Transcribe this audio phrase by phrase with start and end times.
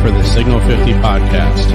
[0.00, 1.70] Signal 50 podcast,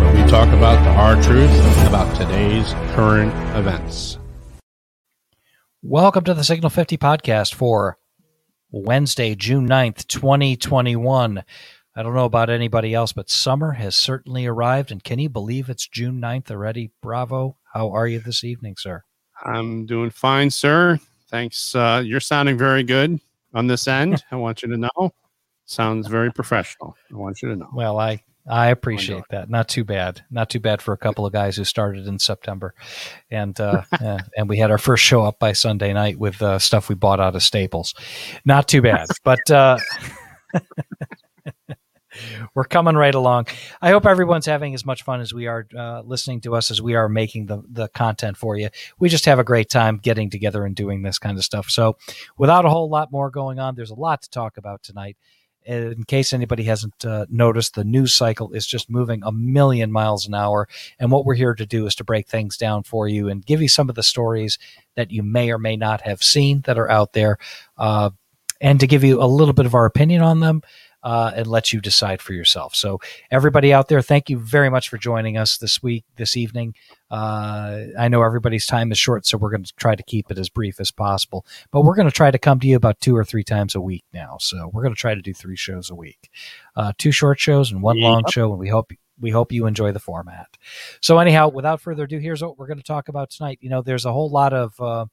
[0.00, 1.50] where we talk about the hard truth
[1.86, 4.18] about today's current events.
[5.80, 7.96] Welcome to the Signal 50 podcast for
[8.70, 11.42] Wednesday, June 9th, 2021.
[11.96, 14.92] I don't know about anybody else, but summer has certainly arrived.
[14.92, 16.92] And can you believe it's June 9th already?
[17.00, 17.56] Bravo.
[17.72, 19.04] How are you this evening, sir?
[19.42, 21.00] I'm doing fine, sir.
[21.30, 21.74] Thanks.
[21.74, 23.18] Uh, you're sounding very good
[23.54, 24.22] on this end.
[24.30, 25.14] I want you to know.
[25.70, 26.96] Sounds very professional.
[27.12, 27.68] I want you to know.
[27.72, 29.48] Well, I I appreciate that.
[29.48, 30.24] Not too bad.
[30.28, 32.74] Not too bad for a couple of guys who started in September,
[33.30, 33.82] and uh,
[34.36, 37.20] and we had our first show up by Sunday night with uh, stuff we bought
[37.20, 37.94] out of Staples.
[38.44, 39.78] Not too bad, but uh,
[42.54, 43.46] we're coming right along.
[43.80, 46.82] I hope everyone's having as much fun as we are uh, listening to us as
[46.82, 48.70] we are making the the content for you.
[48.98, 51.70] We just have a great time getting together and doing this kind of stuff.
[51.70, 51.96] So,
[52.36, 55.16] without a whole lot more going on, there's a lot to talk about tonight
[55.70, 60.26] in case anybody hasn't uh, noticed, the news cycle is just moving a million miles
[60.26, 60.68] an hour.
[60.98, 63.62] And what we're here to do is to break things down for you and give
[63.62, 64.58] you some of the stories
[64.96, 67.38] that you may or may not have seen that are out there,
[67.78, 68.10] uh,
[68.60, 70.62] and to give you a little bit of our opinion on them
[71.02, 72.74] uh, and let you decide for yourself.
[72.74, 76.74] So, everybody out there, thank you very much for joining us this week, this evening.
[77.10, 80.38] Uh, I know everybody's time is short, so we're going to try to keep it
[80.38, 81.46] as brief as possible.
[81.72, 83.80] But we're going to try to come to you about two or three times a
[83.80, 84.36] week now.
[84.40, 86.30] So, we're going to try to do three shows a week,
[86.76, 88.04] uh, two short shows and one yep.
[88.04, 90.48] long show, and we hope we hope you enjoy the format.
[91.00, 93.58] So, anyhow, without further ado, here's what we're going to talk about tonight.
[93.60, 95.06] You know, there's a whole lot of uh,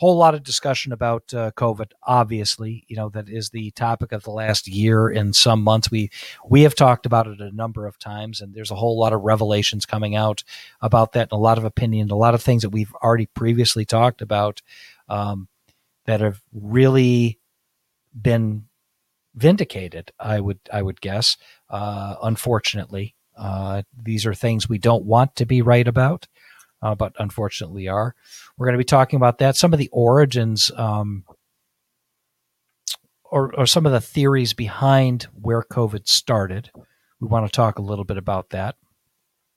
[0.00, 1.92] whole lot of discussion about uh, COVID.
[2.04, 5.90] Obviously, you know that is the topic of the last year and some months.
[5.90, 6.10] We
[6.48, 9.20] we have talked about it a number of times, and there's a whole lot of
[9.20, 10.42] revelations coming out
[10.80, 13.84] about that, and a lot of opinion, a lot of things that we've already previously
[13.84, 14.62] talked about
[15.10, 15.48] um,
[16.06, 17.38] that have really
[18.18, 18.64] been
[19.34, 20.12] vindicated.
[20.18, 21.36] I would I would guess.
[21.68, 26.26] Uh, unfortunately, uh, these are things we don't want to be right about
[26.82, 28.14] uh, but unfortunately are.
[28.56, 31.24] We're going to be talking about that, some of the origins um,
[33.24, 36.70] or, or some of the theories behind where COVID started.
[37.20, 38.76] We want to talk a little bit about that.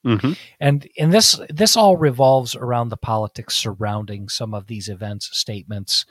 [0.06, 0.32] Mm-hmm.
[0.60, 6.04] And and this this all revolves around the politics surrounding some of these events, statements,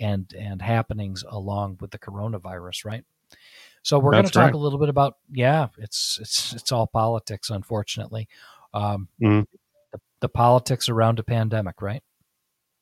[0.00, 3.04] and and happenings along with the coronavirus, right?
[3.84, 4.54] So we're going to talk right.
[4.54, 8.26] a little bit about yeah, it's it's it's all politics, unfortunately.
[8.74, 9.42] Um, mm-hmm
[10.20, 12.02] the politics around a pandemic, right?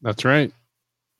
[0.02, 0.52] That's right.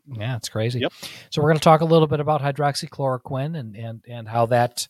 [0.06, 0.80] Yeah, it's crazy.
[0.80, 0.92] Yep.
[1.30, 4.86] So we're going to talk a little bit about hydroxychloroquine and and and how that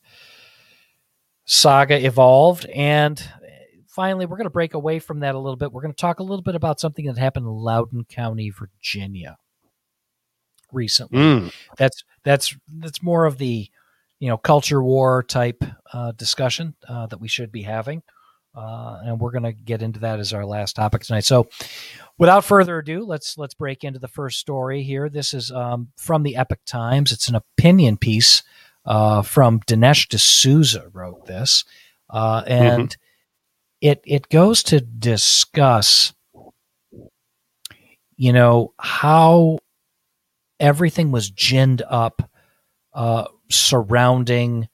[1.47, 3.23] saga evolved and
[3.95, 5.73] finally we're going to break away from that a little bit.
[5.73, 9.37] We're going to talk a little bit about something that happened in Loudoun County, Virginia
[10.73, 11.19] recently.
[11.19, 11.55] Mm.
[11.79, 13.69] That's that's that's more of the
[14.19, 15.63] you know culture war type
[15.93, 18.03] uh, discussion uh, that we should be having.
[18.55, 21.25] Uh, and we're going to get into that as our last topic tonight.
[21.25, 21.49] So,
[22.19, 25.09] without further ado, let's let's break into the first story here.
[25.09, 27.11] This is um, from the Epoch Times.
[27.11, 28.43] It's an opinion piece
[28.85, 31.65] uh, from Dinesh D'Souza wrote this,
[32.11, 32.99] uh, and mm-hmm.
[33.81, 36.13] it it goes to discuss,
[38.17, 39.59] you know, how
[40.61, 42.31] everything was ginned up
[42.93, 44.69] uh, surrounding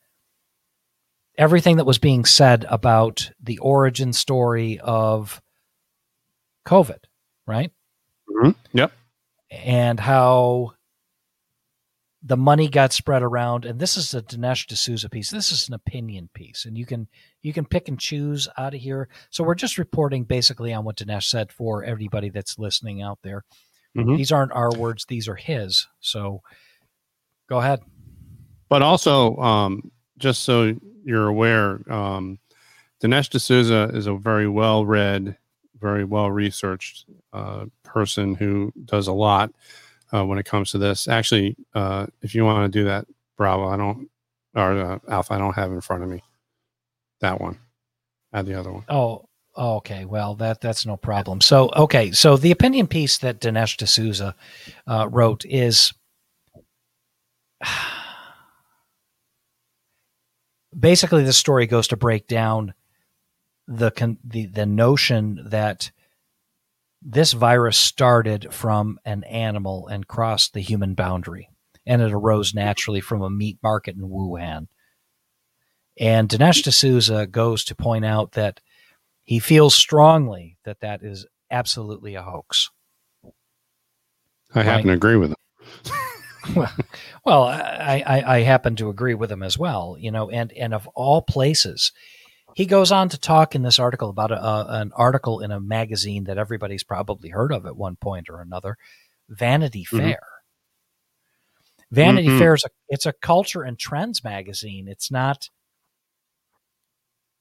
[1.40, 5.40] everything that was being said about the origin story of
[6.68, 6.98] COVID,
[7.46, 7.72] right?
[8.28, 8.50] Mm-hmm.
[8.74, 8.92] Yep.
[9.50, 10.74] And how
[12.22, 13.64] the money got spread around.
[13.64, 15.30] And this is a Dinesh D'Souza piece.
[15.30, 17.08] This is an opinion piece, and you can
[17.40, 19.08] you can pick and choose out of here.
[19.30, 23.44] So we're just reporting basically on what Dinesh said for everybody that's listening out there.
[23.96, 24.16] Mm-hmm.
[24.16, 25.88] These aren't our words; these are his.
[26.00, 26.42] So
[27.48, 27.80] go ahead.
[28.68, 32.38] But also, um, just so you're aware, um,
[33.02, 35.36] Dinesh D'Souza is a very well read,
[35.80, 39.50] very well researched uh, person who does a lot
[40.12, 41.08] uh, when it comes to this.
[41.08, 43.06] Actually, uh, if you want to do that,
[43.36, 44.08] Bravo, I don't,
[44.54, 46.22] or uh, Alpha, I don't have in front of me
[47.20, 47.58] that one.
[48.32, 48.84] Add the other one.
[48.88, 50.04] Oh, okay.
[50.04, 51.40] Well, that that's no problem.
[51.40, 52.12] So, okay.
[52.12, 54.34] So the opinion piece that Dinesh D'Souza
[54.86, 55.92] uh, wrote is
[60.78, 62.74] basically the story goes to break down
[63.66, 65.90] the the the notion that
[67.02, 71.48] this virus started from an animal and crossed the human boundary
[71.86, 74.68] and it arose naturally from a meat market in Wuhan.
[75.98, 78.60] And Dinesh D'Souza goes to point out that
[79.24, 82.70] he feels strongly that that is absolutely a hoax.
[84.54, 85.36] I happen to agree with him.
[86.54, 86.72] well,
[87.24, 89.96] well I, I, I happen to agree with him as well.
[89.98, 91.92] You know, and and of all places,
[92.54, 95.60] he goes on to talk in this article about a, a, an article in a
[95.60, 98.76] magazine that everybody's probably heard of at one point or another,
[99.28, 99.98] Vanity Mhm.
[99.98, 100.22] Fair.
[101.90, 102.38] Vanity Mhm.
[102.38, 104.88] Fair is a it's a culture and trends magazine.
[104.88, 105.48] It's not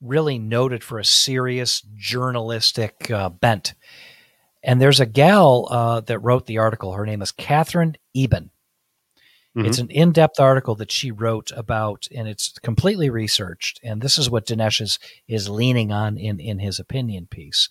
[0.01, 3.73] really noted for a serious journalistic uh, bent.
[4.63, 6.93] And there's a gal uh, that wrote the article.
[6.93, 8.51] Her name is Katherine Eban.
[9.65, 13.79] It's an in depth article that she wrote about, and it's completely researched.
[13.83, 17.67] And this is what Dinesh is, is leaning on in, in his opinion piece.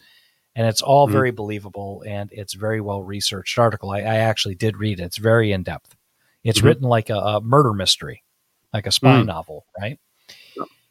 [0.54, 1.12] And it's all Mhm.
[1.12, 3.90] very believable and it's very well researched article.
[3.90, 5.04] I, I actually did read it.
[5.04, 5.94] It's very in depth.
[6.42, 6.64] It's Mhm.
[6.64, 8.24] written like a, a murder mystery,
[8.72, 9.26] like a spy Mm.
[9.26, 9.98] novel, right?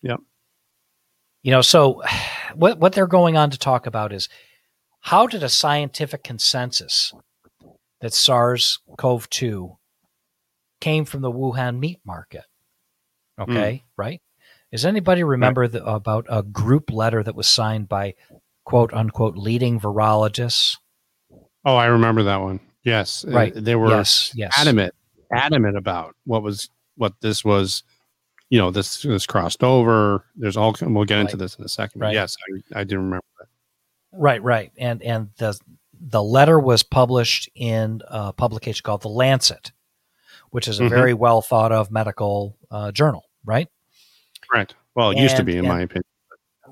[0.02, 0.20] Yep.
[1.44, 2.02] You know, so
[2.56, 4.30] what what they're going on to talk about is
[5.02, 7.14] how did a scientific consensus
[8.02, 9.78] that SARS-CoV-2
[10.80, 12.44] came from the Wuhan meat market?
[13.40, 14.22] Okay, right?
[14.72, 18.16] Does anybody remember the, about a group letter that was signed by
[18.66, 20.78] quote unquote leading virologists?
[21.64, 22.60] Oh, I remember that one.
[22.84, 23.54] Yes, Uh, Right.
[23.56, 24.54] They were yes, yes.
[24.58, 24.94] adamant,
[25.32, 27.84] adamant about what was what this was.
[28.50, 30.24] You know, this this crossed over.
[30.38, 30.74] There's all.
[30.82, 32.00] We'll get into this in a second.
[32.00, 32.14] Right.
[32.14, 32.38] yes,
[32.74, 33.48] I, I do remember that.
[34.14, 35.60] Right, right, and and the
[36.00, 39.74] the letter was published in a publication called the Lancet,
[40.52, 40.90] which is a Mhm.
[40.90, 43.24] very well thought of medical uh, journal.
[43.46, 43.68] Right.
[44.54, 44.74] Right.
[44.96, 46.04] Well, it used to be, in and- my opinion.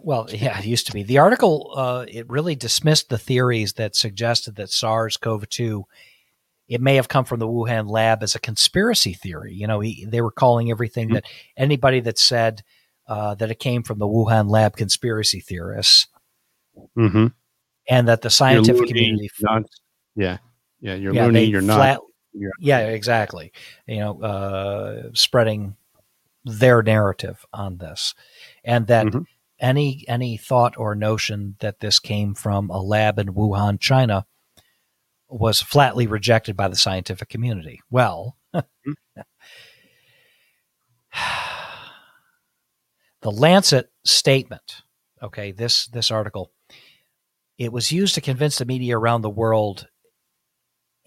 [0.01, 1.03] Well, yeah, it used to be.
[1.03, 5.83] The article uh, it really dismissed the theories that suggested that SARS-CoV-2
[6.67, 9.53] it may have come from the Wuhan lab as a conspiracy theory.
[9.53, 11.13] You know, he, they were calling everything Mhm.
[11.13, 11.25] that
[11.57, 12.61] anybody that said
[13.07, 16.07] uh, that it came from the Wuhan lab conspiracy theorists,
[16.97, 17.27] Mm-hmm.
[17.89, 19.63] and that the scientific loony, community not,
[20.15, 20.37] yeah,
[20.81, 20.95] yeah.
[20.95, 21.43] You're yeah, loony.
[21.45, 21.75] You're not.
[21.77, 22.13] flat- You're-
[22.59, 23.51] yeah, exactly.
[23.87, 25.75] You know, uh, spreading
[26.43, 28.13] their narrative on this,
[28.63, 29.25] and that Mhm.
[29.59, 34.25] any any thought or notion that this came from a lab in Wuhan, China,
[35.27, 37.81] was flatly rejected by the scientific community.
[37.89, 38.37] Well,
[43.21, 44.81] the Lancet statement,
[45.21, 46.51] okay, this this article,
[47.57, 49.87] it was used to convince the media around the world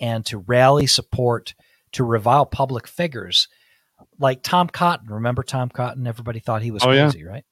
[0.01, 1.55] and to rally support
[1.93, 3.49] to revile public figures
[4.19, 5.09] like Tom Cotton.
[5.09, 6.07] Remember Tom Cotton?
[6.07, 7.05] Everybody thought he was Oh, yeah.
[7.11, 7.45] crazy, right?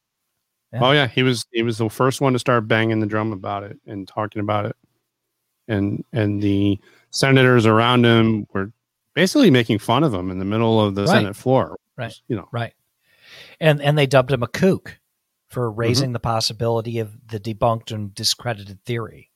[0.72, 0.80] Yeah.
[0.84, 1.46] Oh yeah, he was.
[1.52, 4.66] He was the first one to start banging the drum about it and talking about
[4.66, 4.76] it,
[5.68, 6.78] and and the
[7.10, 8.72] senators around him were
[9.14, 11.10] basically making fun of him in the middle of the Right.
[11.10, 11.78] Senate floor.
[11.96, 12.14] Right.
[12.28, 12.48] You know.
[12.52, 12.74] Right.
[13.60, 14.98] And and they dubbed him a kook
[15.48, 15.80] for Mm-hmm.
[15.80, 19.30] raising the possibility of the debunked and discredited theory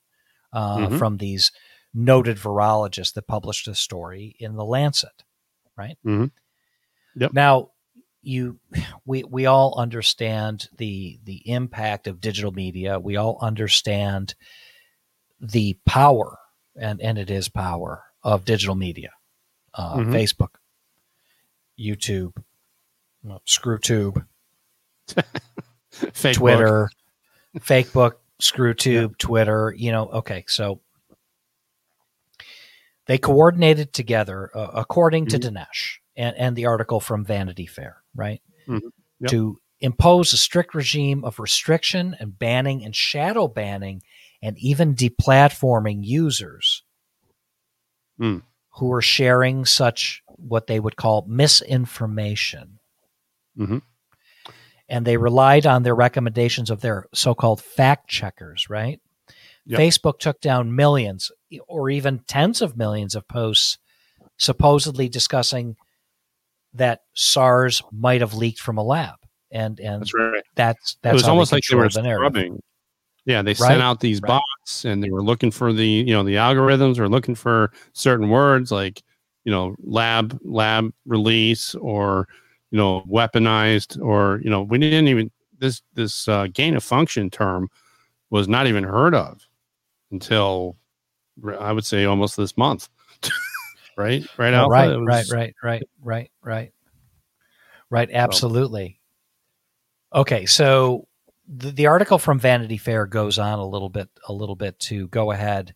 [0.52, 0.98] uh, Mhm.
[0.98, 1.52] from these
[1.92, 5.24] noted virologist that published a story in the Lancet.
[5.76, 5.98] Right.
[6.04, 6.30] Mhm.
[7.16, 7.32] Yep.
[7.32, 7.70] Now,
[8.22, 8.60] you
[9.04, 12.98] we we all understand the the impact of digital media.
[13.00, 14.34] We all understand
[15.40, 16.38] the power,
[16.76, 19.10] and and it is power of digital media.
[19.72, 20.12] Uh, Mhm.
[20.12, 20.56] Facebook,
[21.78, 22.36] YouTube,
[23.22, 24.26] well, ScrewTube,
[26.34, 26.90] Twitter,
[27.58, 29.74] Facebook, ScrewTube, Twitter.
[29.76, 30.80] You know, okay, so
[33.10, 38.40] they coordinated together, uh, according to Dinesh and, and the article from Vanity Fair, right,
[38.68, 38.82] Mhm.
[39.18, 39.30] Yep.
[39.32, 44.02] to impose a strict regime of restriction and banning and shadow banning
[44.40, 46.84] and even deplatforming users
[48.20, 48.42] Mm.
[48.74, 52.78] who are sharing such what they would call misinformation
[53.58, 53.82] Mhm.
[54.88, 59.00] and they relied on their recommendations of their so-called fact checkers, right?
[59.66, 59.80] Yep.
[59.80, 61.32] Facebook took down millions
[61.68, 63.78] or even tens of millions of posts
[64.38, 65.76] supposedly discussing
[66.74, 69.16] that SARS might have leaked from a lab.
[69.50, 70.42] And and That's right.
[70.54, 72.62] that's that's it was almost like they were the scrubbing.
[73.26, 74.40] Yeah, they Right, sent out these right.
[74.60, 78.28] bots and they were looking for the you know the algorithms were looking for certain
[78.28, 79.02] words like
[79.44, 82.28] you know lab lab release or
[82.70, 87.28] you know weaponized or you know we didn't even this this uh, gain of function
[87.28, 87.68] term
[88.30, 89.46] was not even heard of
[90.12, 90.76] until
[91.58, 92.88] I would say almost this month.
[93.96, 94.70] right, right, Oh, Alpha?
[94.70, 96.72] right, right, right, right, right, right,
[97.90, 98.10] right.
[98.12, 99.00] Absolutely.
[100.14, 101.06] Okay, so
[101.46, 105.08] the, the article from Vanity Fair goes on a little bit, a little bit to
[105.08, 105.74] go ahead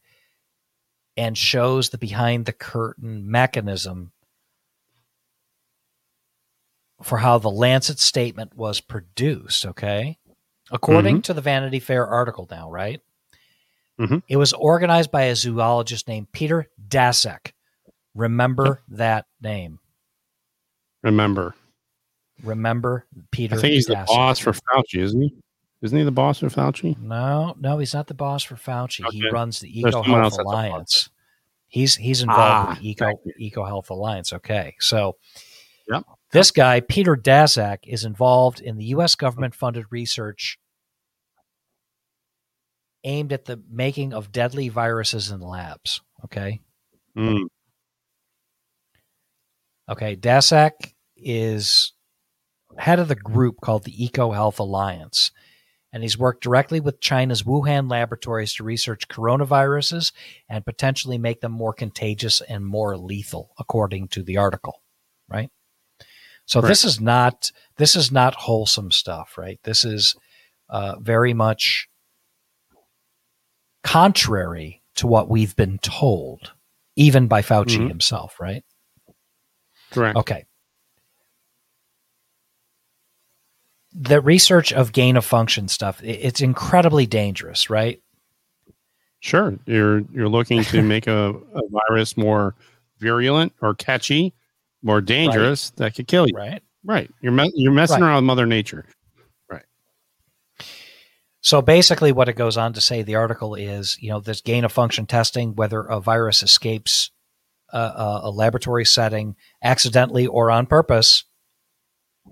[1.17, 4.13] and shows the behind the curtain mechanism
[7.03, 9.67] for how the Lancet statement was produced.
[9.67, 10.19] Okay,
[10.71, 11.23] according mm-hmm.
[11.23, 13.01] to the Vanity Fair article, now, right?
[14.01, 14.23] Mhm.
[14.29, 17.53] It was organized by a zoologist named Peter Daszak.
[18.15, 19.79] Remember that name.
[21.03, 21.55] Remember,
[22.43, 23.55] Remember Peter.
[23.57, 25.35] I think he's the boss for Fauci, isn't he?
[25.83, 26.99] Isn't he the boss for Fauci?
[26.99, 29.05] No, no, he's not the boss for Fauci.
[29.07, 29.17] Okay.
[29.19, 30.53] He runs the Eco Health else that's a boss.
[30.53, 31.11] Alliance.
[31.69, 33.13] He's he's involved Ah, with the Eco.
[33.39, 34.33] Eco Health Alliance.
[34.33, 35.17] Okay, so
[35.89, 36.05] Yep.
[36.33, 39.15] this guy Peter Daszak is involved in the U.S.
[39.15, 40.59] government-funded research
[43.05, 46.01] aimed at the making of deadly viruses in labs.
[46.25, 46.61] Okay,
[47.17, 47.47] Mm,
[49.89, 50.73] okay, Daszak
[51.17, 51.93] is
[52.79, 55.31] head of the group called the Eco Health Alliance.
[55.93, 60.13] And he's worked directly with China's Wuhan laboratories to research coronaviruses
[60.49, 64.83] and potentially make them more contagious and more lethal, according to the article.
[65.29, 65.51] Right.
[66.47, 69.61] So this is not this is not wholesome stuff, right?
[69.63, 70.17] This is
[70.69, 71.89] uh, very much
[73.85, 76.53] contrary to what we've been told,
[76.97, 77.89] even by Fauci Mhm.
[77.89, 78.65] himself, right?
[79.93, 80.17] correct.
[80.19, 80.45] Okay.
[83.93, 88.01] The research of gain of function stuff, it's incredibly dangerous, right?
[89.21, 89.57] Sure.
[89.67, 92.57] You're you're looking to make a, a virus more
[92.99, 94.35] virulent or catchy,
[94.83, 96.35] more dangerous that could kill you.
[96.37, 96.61] Right.
[96.85, 97.09] Right.
[97.21, 98.09] You're me- you're messing Right.
[98.09, 98.85] around with Mother Nature.
[101.45, 104.65] So basically, what it goes on to say, the article is, you know, this gain
[104.65, 107.11] of function testing, whether a virus escapes
[107.71, 111.25] a, a, laboratory setting accidentally or on purpose,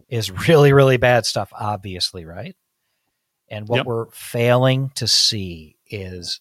[0.09, 2.57] is really, really bad stuff, obviously, right?
[3.49, 3.87] And what Yep.
[3.87, 6.41] we're failing to see is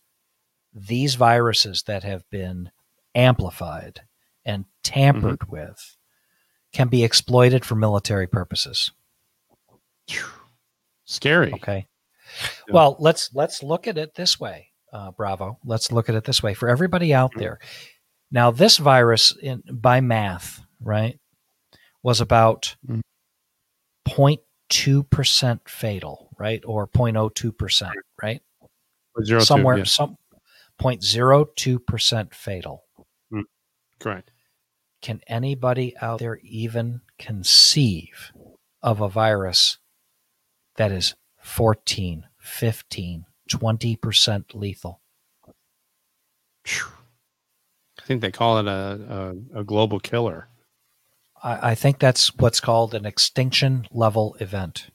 [0.73, 2.71] these viruses that have been
[3.13, 3.99] amplified
[4.45, 5.51] and tampered mm-hmm.
[5.51, 5.97] with
[6.71, 8.91] can be exploited for military purposes.
[11.03, 11.51] Scary.
[11.53, 11.87] Okay.
[12.67, 12.73] Yeah.
[12.73, 15.57] Well, let's let's look at it this way, uh, Bravo.
[15.65, 17.59] Let's look at it this way for everybody out there.
[18.31, 21.19] Now, this virus, in, by math, right,
[22.03, 23.01] was about Mm.
[24.07, 28.41] 0.2 percent fatal, right, or 0.02 percent, right,
[29.23, 30.17] Zero two, somewhere yes, some
[30.79, 32.83] 0.02 percent fatal.
[33.99, 34.31] correct.
[35.01, 38.31] Can anybody out there even conceive
[38.83, 39.77] of a virus
[40.77, 45.01] that is 14, 15, 20% lethal?
[46.65, 50.47] I think they call it a, a, a global killer.
[51.43, 54.89] I, I think that's what's called an extinction level event.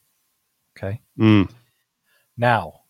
[0.76, 1.00] Okay.
[1.19, 1.50] Mm.
[2.37, 2.81] Now,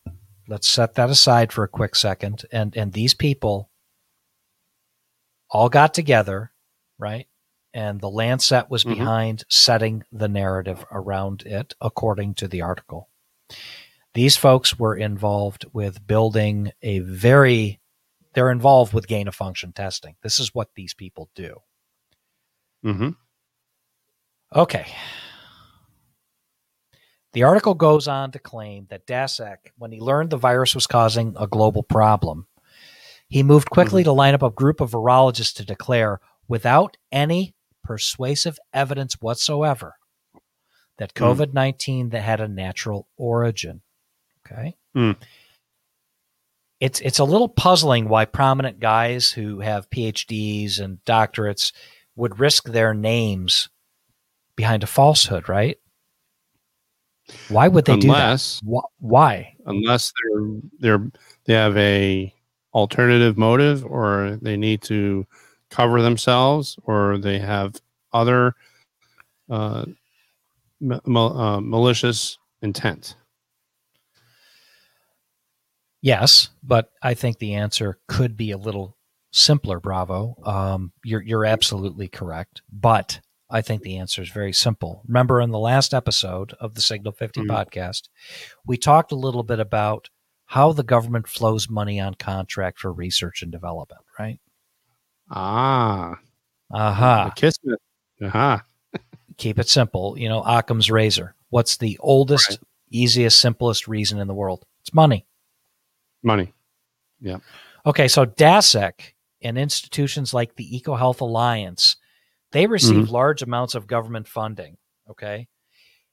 [0.49, 2.45] let's set that aside for a quick second.
[2.51, 3.71] And and these people
[5.51, 6.53] all got together,
[6.99, 7.27] right?
[7.73, 8.99] And the Lancet was Mhm.
[8.99, 13.11] behind setting the narrative around it, according to the article.
[14.15, 17.81] These folks were involved with building a very
[18.35, 20.15] they're involved with gain of function testing.
[20.23, 21.57] This is what these people do.
[22.83, 23.11] hmm
[24.55, 24.87] Okay.
[27.33, 31.35] The article goes on to claim that Daszak, when he learned the virus was causing
[31.39, 32.47] a global problem,
[33.29, 38.59] he moved quickly to line up a group of virologists to declare, without any persuasive
[38.73, 39.97] evidence whatsoever,
[40.99, 41.25] that Hmm.
[41.25, 43.83] COVID 19 that had a natural origin.
[44.47, 44.77] Okay.
[44.95, 45.13] Hmm.
[46.79, 51.73] It's, it's a little puzzling why prominent guys who have PhDs and doctorates
[52.17, 53.69] would risk their names
[54.57, 55.79] behind a falsehood, right?
[57.49, 58.83] Why would they Unless do that?
[58.99, 59.57] Why?
[59.67, 61.11] unless they're they're
[61.45, 62.33] they have a
[62.73, 65.27] alternative motive or they need to
[65.71, 67.75] cover themselves or they have
[68.13, 68.55] other
[69.51, 69.85] uh,
[70.81, 73.17] mal- uh, malicious intent.
[76.03, 78.97] Yes, but I think the answer could be a little
[79.33, 79.81] simpler.
[79.81, 85.03] Bravo, um, you're you're absolutely correct, but I think the answer is very simple.
[85.07, 87.49] Remember, in the last episode of the Signal 50 Mhm.
[87.49, 88.03] podcast,
[88.67, 90.09] we talked a little bit about
[90.47, 94.39] how the government flows money on contract for research and development, right?
[95.31, 96.19] Ah,
[96.73, 97.33] Aha.
[97.35, 97.81] kismet.
[98.23, 98.63] Aha.
[99.39, 100.19] Keep it simple.
[100.19, 101.35] You know, Occam's razor.
[101.51, 102.59] What's the oldest, Right.
[102.91, 104.65] easiest, simplest reason in the world?
[104.81, 105.27] It's money.
[106.23, 106.53] Money.
[107.21, 107.39] Yeah.
[107.85, 109.13] Okay, so Daszak
[109.43, 111.97] and institutions like the EcoHealth Alliance,
[112.53, 114.77] they receive large amounts of government funding.
[115.11, 115.49] Okay.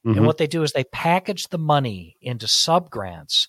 [0.06, 0.18] Mhm.
[0.18, 3.48] And what they do is they package the money into subgrants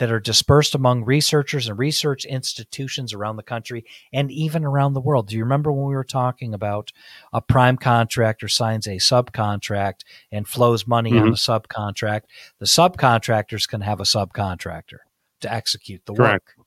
[0.00, 5.00] that are dispersed among researchers and research institutions around the country and even around the
[5.00, 5.28] world.
[5.28, 6.90] Do you remember when we were talking about
[7.34, 10.00] a prime contractor signs a subcontract
[10.32, 11.32] and flows money on Mhm.
[11.32, 12.22] the subcontract?
[12.60, 15.00] The subcontractors can have a subcontractor
[15.42, 16.54] to execute the Correct.
[16.56, 16.59] work.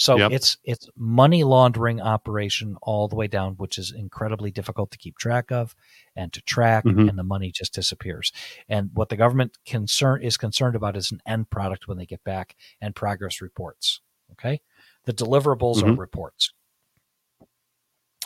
[0.00, 0.30] So Yep.
[0.32, 5.18] it's it's money laundering operation all the way down, which is incredibly difficult to keep
[5.18, 5.74] track of
[6.14, 7.08] and to track, Mhm.
[7.10, 8.32] and the money just disappears.
[8.68, 12.22] And what the government concern is concerned about is an end product when they get
[12.22, 14.00] back and progress reports.
[14.32, 14.60] Okay,
[15.04, 15.98] the deliverables are Mhm.
[15.98, 16.52] reports.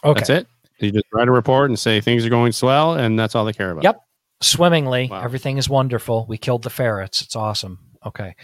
[0.04, 0.46] Okay, That's it.
[0.78, 3.52] You just write a report and say things are going swell, and that's all they
[3.52, 3.84] care about.
[3.84, 4.00] Yep.
[4.42, 5.06] swimmingly.
[5.08, 5.22] Wow.
[5.22, 6.26] Everything is wonderful.
[6.28, 7.22] We killed the ferrets.
[7.22, 7.78] It's awesome.
[8.04, 8.34] Okay.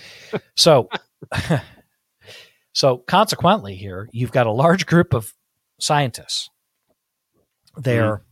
[0.54, 0.88] So,
[2.72, 5.32] so consequently, here you've got a large group of
[5.80, 6.50] scientists.
[7.76, 8.22] They're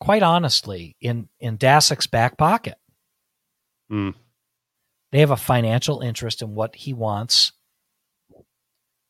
[0.00, 2.76] quite honestly in in Daszak's back pocket.
[3.88, 4.10] Hmm.
[5.12, 7.52] They have a financial interest in what he wants.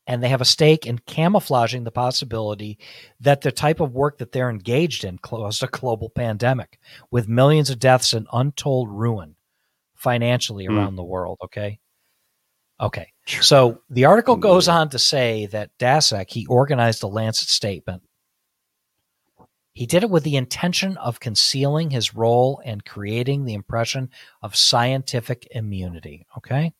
[0.07, 2.79] And they have a stake in camouflaging the possibility
[3.21, 6.79] that the type of work that they're engaged in caused a global pandemic
[7.11, 9.37] with millions of deaths and untold ruin
[9.95, 10.77] financially Hmm.
[10.77, 11.39] around the world.
[11.43, 11.81] Okay.
[12.79, 13.14] Okay.
[13.27, 18.03] So the article goes on to say that Daszak, he organized a Lancet statement.
[19.73, 24.11] He did it with the intention of concealing his role and creating the impression
[24.43, 26.27] of scientific immunity.
[26.37, 26.73] Okay.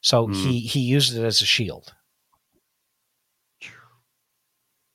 [0.00, 0.32] So Hmm.
[0.34, 1.92] he, he used it as a shield.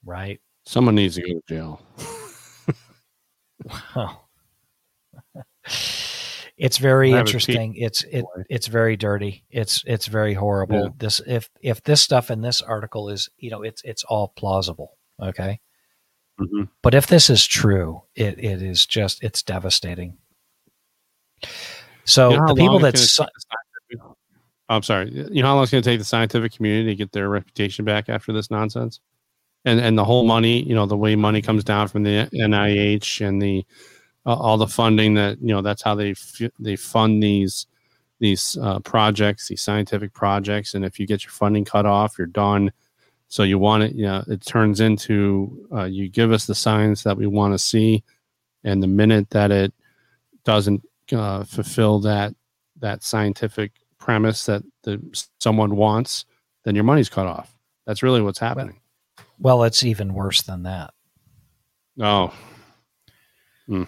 [0.05, 0.39] Right.
[0.65, 1.81] Someone needs to go to jail.
[3.95, 4.27] Well,
[6.57, 7.27] it's very Have a peek.
[7.29, 7.75] interesting.
[7.75, 9.43] It's it it's very dirty.
[9.49, 10.83] It's it's very horrible.
[10.83, 10.89] Yeah.
[10.97, 14.97] This if if this stuff in this article is you know it's it's all plausible.
[15.21, 15.59] Okay,
[16.39, 16.69] Mhm.
[16.81, 20.17] but if this is true, it it is just it's devastating.
[22.05, 24.17] So You know the people that it's si- gonna take the scientific-
[24.69, 25.11] I'm sorry.
[25.31, 27.83] You know how long it's going to take the scientific community to get their reputation
[27.85, 28.99] back after this nonsense,
[29.65, 30.63] and and the whole money.
[30.63, 33.65] You know the way money comes down from the NIH and the
[34.25, 37.67] uh, all the funding that you know that's how they f- they fund these
[38.19, 40.75] these uh, projects, these scientific projects.
[40.75, 42.71] And if you get your funding cut off, you're done.
[43.27, 43.95] So you want it.
[43.95, 47.59] You know, it turns into uh, you give us the science that we want to
[47.59, 48.03] see,
[48.63, 49.73] and the minute that it
[50.45, 52.33] doesn't uh, fulfill that
[52.79, 55.01] that scientific premise that the
[55.39, 56.25] someone wants,
[56.63, 57.55] then your money's cut off.
[57.85, 58.79] That's really what's happening.
[59.39, 60.93] well, it's even worse than that.
[61.99, 62.33] oh,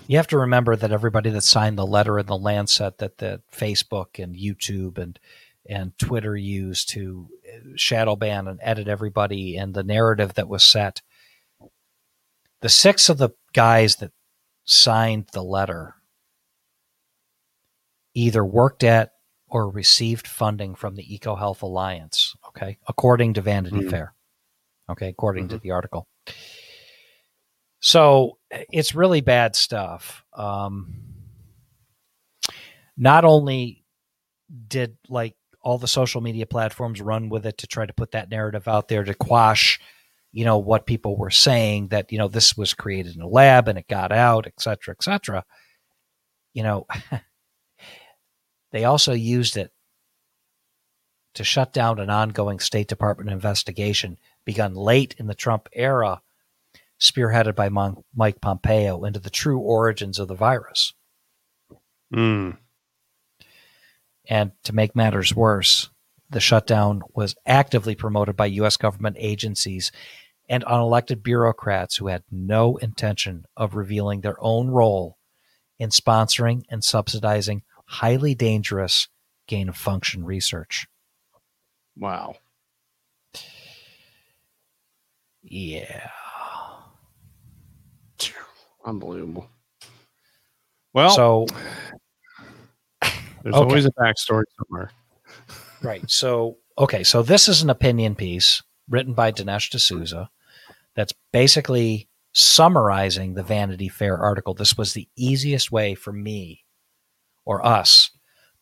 [0.08, 3.42] You have to remember that everybody that signed the letter in the Lancet that the
[3.52, 5.20] Facebook and YouTube and
[5.68, 10.64] and Twitter used to uh, shadow ban and edit everybody and the narrative that was
[10.64, 11.02] set.
[12.62, 14.12] The six of the guys that
[14.64, 15.96] signed the letter
[18.14, 19.14] either worked at
[19.48, 23.90] or received funding from the EcoHealth Alliance, okay, according to Vanity Mhm.
[23.90, 24.14] Fair.
[24.90, 26.08] Okay, according to the article.
[27.86, 30.26] So it's really bad stuff.
[30.34, 30.96] Um,
[32.98, 33.86] not only
[34.68, 38.32] did like all the social media platforms run with it to try to put that
[38.32, 39.80] narrative out there to quash,
[40.32, 43.68] you know, what people were saying that you know this was created in a lab
[43.68, 45.46] and it got out, et cetera, et cetera.
[46.56, 46.88] You know,
[48.72, 49.72] they also used it
[51.36, 56.24] to shut down an ongoing State Department investigation begun late in the Trump era
[57.00, 60.94] spearheaded by Mon- Mike Pompeo into the true origins of the virus.
[62.14, 62.58] mm,
[64.30, 65.90] And to make matters worse,
[66.30, 68.78] the shutdown was actively promoted by U.S.
[68.78, 69.92] government agencies
[70.50, 75.18] and unelected bureaucrats who had no intention of revealing their own role
[75.78, 79.08] in sponsoring and subsidizing highly dangerous
[79.48, 80.88] gain of function research.
[81.98, 82.36] wow.
[85.44, 86.10] Yeah.
[88.86, 89.50] Unbelievable.
[90.94, 91.48] Well, so
[93.44, 93.64] there's okay.
[93.64, 94.92] always a backstory somewhere.
[95.82, 96.10] Right.
[96.10, 97.04] So, okay.
[97.04, 100.30] So this is an opinion piece written by Dinesh D'Souza
[100.96, 104.54] that's basically summarizing the Vanity Fair article.
[104.54, 106.64] This was the easiest way for me
[107.44, 108.12] or us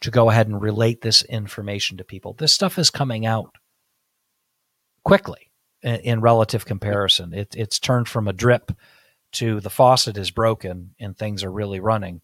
[0.02, 2.34] to go ahead and relate this information to people.
[2.34, 3.56] This stuff is coming out
[5.04, 7.34] quickly in, in relative comparison.
[7.34, 8.72] It, it's turned from a drip
[9.34, 12.22] to the faucet is broken and things are really running.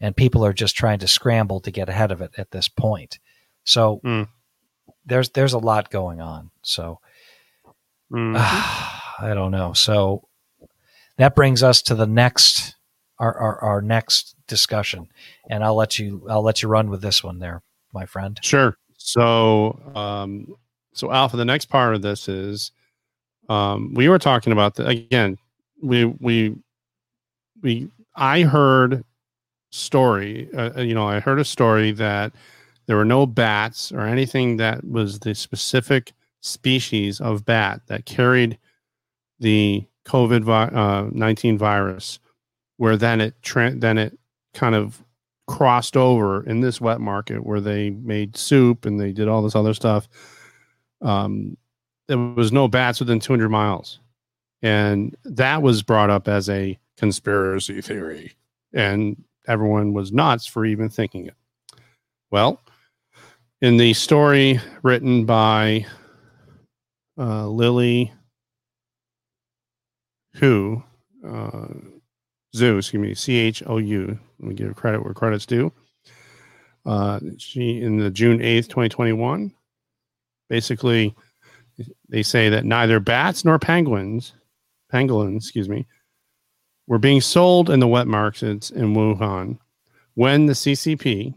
[0.00, 3.18] And people are just trying to scramble to get ahead of it at this point.
[3.64, 4.28] So Mm.
[5.06, 6.50] there's there's a lot going on.
[6.62, 6.98] So
[8.12, 8.34] Mm.
[9.18, 9.72] I don't know.
[9.72, 10.28] So
[11.18, 12.74] that brings us to the next
[13.18, 15.08] our, our our next discussion,
[15.48, 18.38] and I'll let you I'll let you run with this one there, my friend.
[18.42, 18.76] Sure.
[18.96, 20.46] So, um,
[20.92, 22.70] so Alpha, the next part of this is,
[23.48, 25.38] um, we were talking about the, again,
[25.82, 26.54] we, we,
[27.62, 29.04] we, I heard
[29.70, 32.32] story, uh, uh, you know, I heard a story that
[32.86, 38.58] There were no bats or anything that was the specific species of bat that carried
[39.40, 42.18] the COVID uh, 19 virus,
[42.76, 44.18] where then it tra- then it
[44.54, 45.02] kind of
[45.48, 49.56] crossed over in this wet market where they made soup and they did all this
[49.56, 50.08] other stuff.
[51.00, 51.56] Um,
[52.08, 54.00] there was no bats within 200 miles.
[54.62, 58.32] And that was brought up as a conspiracy theory.
[58.72, 61.34] And everyone was nuts for even thinking it.
[62.30, 62.60] Well,
[63.60, 65.86] in the story written by
[67.18, 68.12] uh, Lily
[70.36, 70.82] Who,
[71.26, 71.66] uh,
[72.52, 74.18] excuse me, C H O U.
[74.38, 75.72] Let me give credit where credit's due.
[76.84, 79.52] Uh, she in the June 8th, 2021.
[80.48, 81.14] Basically,
[82.08, 84.32] they say that neither bats nor penguins,
[84.92, 85.86] pangolins, excuse me,
[86.86, 89.58] were being sold in the wet markets in Wuhan
[90.14, 91.34] when the CCP,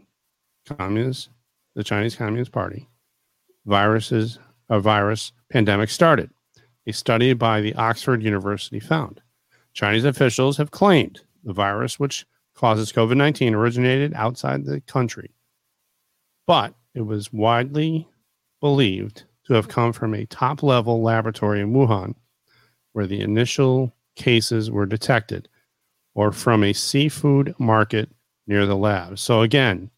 [0.66, 1.30] Communist,
[1.74, 2.88] the Chinese Communist Party,
[3.64, 4.38] viruses,
[4.68, 6.30] a virus pandemic started.
[6.88, 9.20] A study by the Oxford University found
[9.72, 15.30] Chinese officials have claimed the virus, which causes COVID 19, originated outside the country,
[16.46, 18.08] but it was widely
[18.60, 22.14] believed to have come from a top level laboratory in Wuhan,
[22.96, 25.50] where the initial cases were detected,
[26.14, 28.08] or from a seafood market
[28.46, 29.18] near the lab.
[29.18, 29.90] So, again,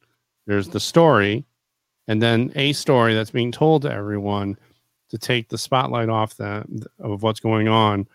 [0.48, 1.44] there's the story,
[2.08, 4.58] and then a story that's being told to everyone
[5.11, 6.66] to take the spotlight off that
[6.98, 8.08] of what's going on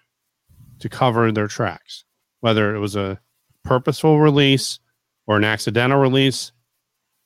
[0.80, 2.04] to cover their tracks,
[2.42, 3.18] whether it was a
[3.64, 4.80] purposeful release
[5.28, 6.52] or an accidental release.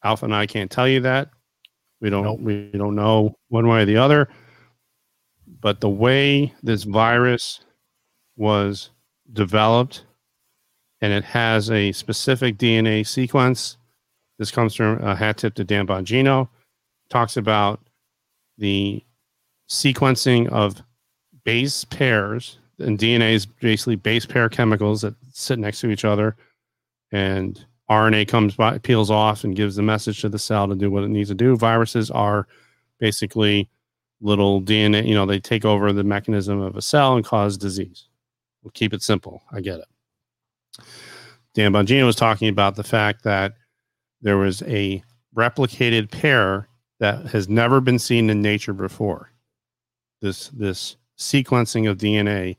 [0.04, 1.32] Alpha and I can't tell you that.
[2.02, 2.40] We don't nope.
[2.40, 4.30] we don't know one way or the other.
[5.62, 7.62] But the way this virus
[8.36, 8.92] was
[9.34, 10.06] developed
[11.02, 13.78] and it has a specific DNA sequence.
[14.40, 16.50] This comes from a hat tip to Dan Bongino.
[17.10, 17.80] Talks about
[18.58, 19.04] the
[19.70, 20.82] sequencing of
[21.44, 26.36] base pairs and DNA is basically base pair chemicals that sit next to each other,
[27.12, 30.92] and RNA comes by, peels off, and gives the message to the cell to do
[30.92, 31.56] what it needs to do.
[31.56, 32.48] Viruses are
[33.00, 33.70] basically
[34.22, 35.08] little DNA.
[35.08, 38.08] You know, they take over the mechanism of a cell and cause disease.
[38.64, 39.44] We'll keep it simple.
[39.52, 40.86] I get it.
[41.54, 43.54] Dan Bongino was talking about the fact that
[44.22, 45.04] there was a
[45.36, 46.68] replicated pair
[47.00, 49.32] that has never been seen in nature before.
[50.22, 52.58] This this sequencing of DNA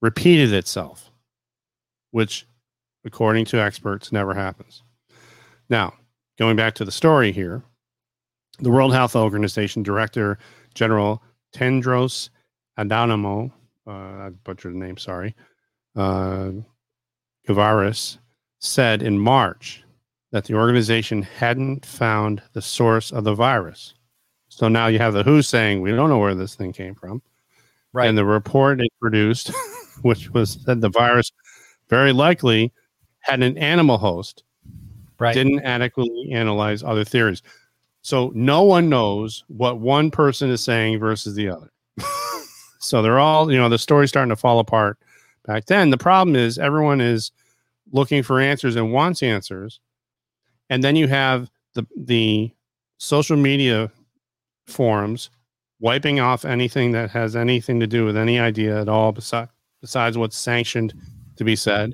[0.00, 1.10] repeated itself,
[2.10, 2.46] which,
[3.04, 4.82] according to experts, never happens.
[5.68, 5.94] Now,
[6.38, 7.62] going back to the story here,
[8.58, 10.38] the World Health Organization Director
[10.74, 11.22] General
[11.54, 12.30] Tendros
[12.78, 13.50] Adhanom,
[13.86, 15.34] uh, I butchered the name, sorry,
[15.96, 16.50] uh,
[17.48, 18.18] Gavaris,
[18.58, 19.84] said in March
[20.30, 23.94] that the organization hadn't found the source of the virus.
[24.48, 27.22] So now you have the WHO saying we don't know where this thing came from.
[27.92, 28.08] Right.
[28.08, 29.50] And the report it produced,
[30.02, 31.30] which was that the virus
[31.88, 32.72] very likely
[33.20, 34.44] had an animal host,
[35.18, 35.34] right.
[35.34, 37.42] didn't adequately analyze other theories.
[38.02, 41.70] So no one knows what one person is saying versus the other.
[42.80, 44.98] so they're all, you know, the story's starting to fall apart
[45.46, 45.90] back then.
[45.90, 47.30] The problem is everyone is
[47.92, 49.80] looking for answers and wants answers.
[50.68, 52.50] And then you have the the
[52.98, 53.90] social media
[54.66, 55.30] forums
[55.80, 60.16] wiping off anything that has anything to do with any idea at all besides besides
[60.16, 60.94] what's sanctioned
[61.36, 61.92] to be said.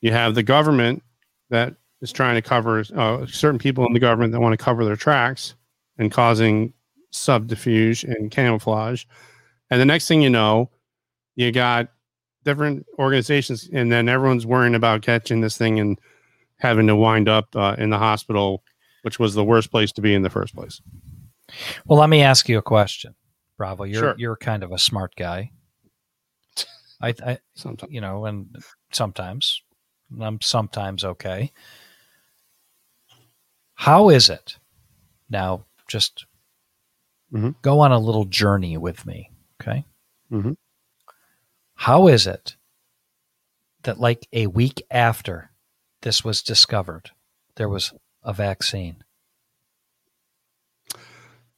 [0.00, 1.02] You have the government
[1.50, 4.84] that is trying to cover uh, certain people in the government that want to cover
[4.84, 5.54] their tracks
[5.98, 6.72] and causing
[7.10, 9.04] subterfuge and camouflage.
[9.70, 10.70] And the next thing you know,
[11.36, 11.88] you got
[12.44, 15.98] different organizations, and then everyone's worrying about catching this thing and
[16.58, 18.62] having to wind up uh, in the hospital,
[19.02, 20.80] which was the worst place to be in the first place.
[21.86, 23.14] Well, let me ask you a question,
[23.56, 23.84] Bravo.
[23.84, 24.14] You're sure.
[24.18, 25.50] you're kind of a smart guy.
[27.00, 27.92] I, I sometimes.
[27.92, 28.56] you know, and
[28.92, 29.62] sometimes
[30.20, 31.52] I'm sometimes okay.
[33.78, 34.58] How is it
[35.30, 35.64] now?
[35.88, 36.26] Just
[37.32, 37.50] mm-hmm.
[37.62, 39.84] go on a little journey with me, okay?
[40.30, 40.52] Mm-hmm.
[41.74, 42.56] How is it
[43.84, 45.50] that, like a week after
[46.02, 47.10] this was discovered,
[47.56, 49.04] there was a vaccine?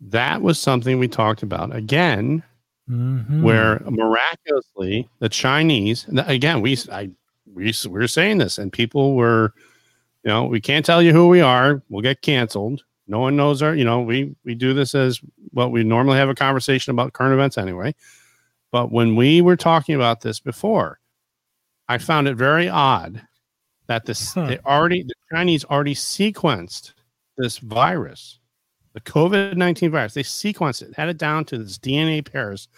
[0.00, 2.42] that was something we talked about again,
[2.88, 3.42] mm-hmm.
[3.42, 7.10] where miraculously the Chinese again we I
[7.46, 9.52] we, we were saying this and people were
[10.24, 13.62] you know we can't tell you who we are we'll get canceled no one knows
[13.62, 15.20] our you know we we do this as
[15.52, 17.94] what we normally have a conversation about current events anyway
[18.70, 21.00] but when we were talking about this before
[21.88, 23.22] i found it very odd
[23.86, 24.46] that this huh.
[24.46, 26.92] they already the chinese already sequenced
[27.36, 28.40] this virus
[28.92, 30.14] the COVID 19 virus.
[30.14, 32.68] They sequenced it, had it down to this DNA pairs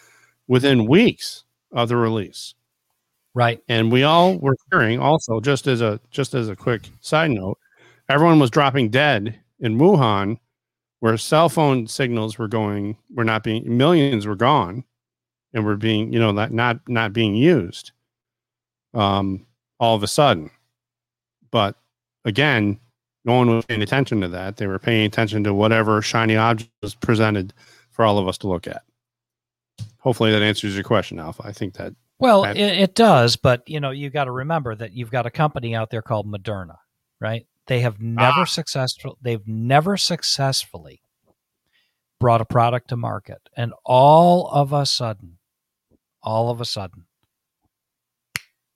[0.46, 2.54] within weeks of the release.
[3.34, 3.62] Right.
[3.68, 7.58] And we all were hearing also, just as a just as a quick side note,
[8.08, 10.38] everyone was dropping dead in Wuhan,
[11.00, 14.84] where cell phone signals were going, were not being millions were gone
[15.54, 17.92] and were being, you know, not not not being used.
[18.94, 19.46] Um,
[19.80, 20.50] all of a sudden.
[21.50, 21.76] But
[22.24, 22.78] again,
[23.24, 24.56] no one was paying attention to that.
[24.56, 27.52] They were paying attention to whatever shiny object was presented
[27.90, 28.82] for all of us to look at.
[29.98, 31.42] Hopefully that answers your question, Alpha.
[31.44, 31.94] I think that.
[32.22, 35.30] Well, it, it does, but you know, you got to remember that you've got a
[35.30, 36.76] company out there called Moderna,
[37.20, 37.46] right?
[37.66, 38.44] They have never ah.
[38.44, 39.18] successful.
[39.20, 41.02] They've never successfully
[42.20, 45.38] brought a product to market, and all of a sudden,
[46.22, 47.06] all of a sudden,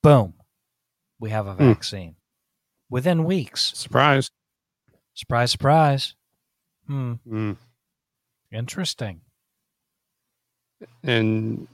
[0.02, 0.34] boom,
[1.20, 1.68] we have a hmm.
[1.68, 2.16] vaccine
[2.90, 3.72] within weeks.
[3.74, 4.30] Surprise.
[5.14, 6.14] Surprise, surprise.
[6.86, 7.14] Hmm.
[7.26, 7.56] Mm.
[8.52, 9.22] Interesting.
[11.02, 11.68] And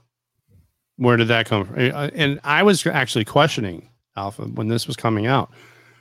[0.96, 1.78] where did that come from?
[1.78, 5.50] And I was actually questioning Alpha when this was coming out.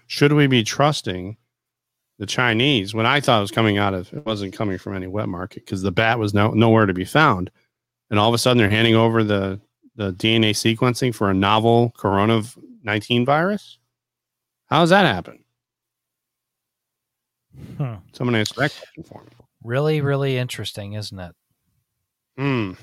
[0.07, 1.37] Should we be trusting
[2.21, 5.07] the Chinese when I thought it was coming out of it wasn't coming from any
[5.07, 7.49] wet market because the bat was no, nowhere to be found.
[8.11, 9.59] And all of a sudden they're handing over the,
[9.95, 12.43] the DNA sequencing for a novel corona
[12.83, 13.79] 19 virus?
[14.67, 15.43] How does that happen?
[17.77, 17.95] Hmm.
[18.13, 19.31] Someone answer that question for me.
[19.63, 21.35] Really, really interesting, isn't it?
[22.37, 22.73] Hmm.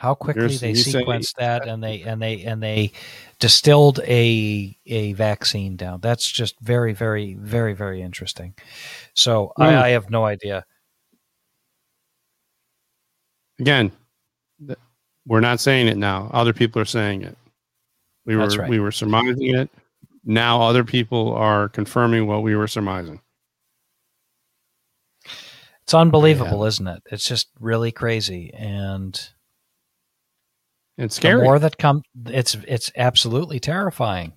[0.00, 2.92] How quickly There's, they sequenced say, that and they and they and they
[3.38, 6.00] distilled a a vaccine down.
[6.00, 8.54] That's just very, very, very, very interesting.
[9.12, 9.76] So I, hmm.
[9.76, 10.64] I have no idea.
[13.58, 13.92] Again,
[15.26, 16.30] we're not saying it now.
[16.32, 17.36] Other people are saying it.
[18.24, 18.70] We were right.
[18.70, 19.70] we were surmising it
[20.24, 23.20] now other people are confirming what we were surmising.
[25.82, 26.68] It's unbelievable, yeah.
[26.68, 27.02] isn't it?
[27.10, 29.20] It's just really crazy and
[31.00, 31.40] it's scary.
[31.40, 34.32] The more that come it's it's absolutely terrifying.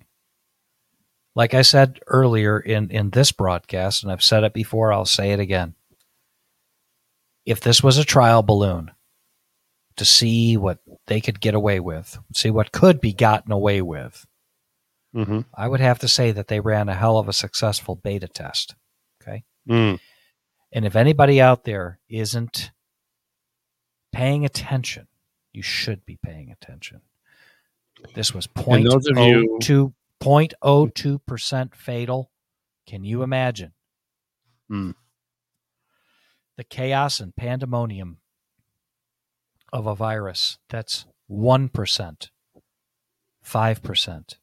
[1.36, 5.32] Like I said earlier in in this broadcast and I've said it before, I'll say
[5.32, 5.74] it again.
[7.44, 8.90] If this was a trial balloon
[9.96, 14.26] to see what they could get away with, see what could be gotten away with,
[15.14, 15.40] Mm-hmm.
[15.54, 18.74] I would have to say that they ran a hell of a successful beta test.
[19.22, 19.44] Okay.
[19.68, 20.00] Mm.
[20.72, 22.72] And if anybody out there isn't
[24.12, 25.06] paying attention,
[25.54, 27.00] you should be paying attention.
[28.14, 32.30] This was 0.02, 0.02% fatal.
[32.86, 33.72] Can you imagine?
[34.70, 34.94] Mm.
[36.56, 38.18] The chaos and pandemonium
[39.72, 41.70] of a virus that's 1%,
[43.46, 44.34] 5%,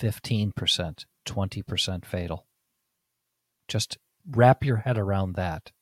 [0.00, 2.46] 15%, 20% fatal.
[3.68, 5.72] Just wrap your head around that.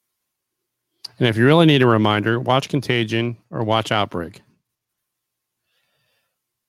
[1.18, 4.42] And if you really need a reminder, watch Contagion or watch Outbreak.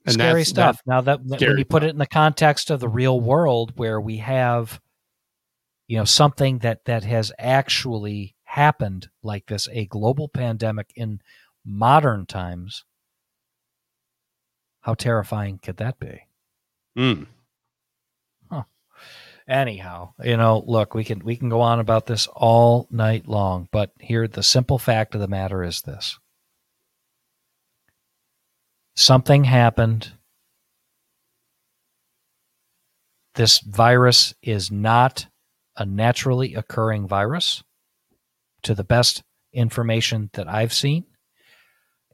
[0.10, 0.82] And scary stuff.
[0.86, 4.17] now that when you put it in the context of the real world where we
[4.17, 4.80] have
[5.88, 11.22] you know something that that has actually happened like this a global pandemic in
[11.65, 12.86] modern times
[14.82, 16.22] how terrifying could that be?
[16.98, 17.28] Mm
[19.50, 23.67] anyhow you know look we can we can go on about this all night long
[23.72, 26.19] but here the simple fact of the matter is this
[28.99, 30.12] something happened
[33.35, 35.27] this virus is not
[35.77, 37.63] a naturally occurring virus
[38.63, 41.05] to the best information that i've seen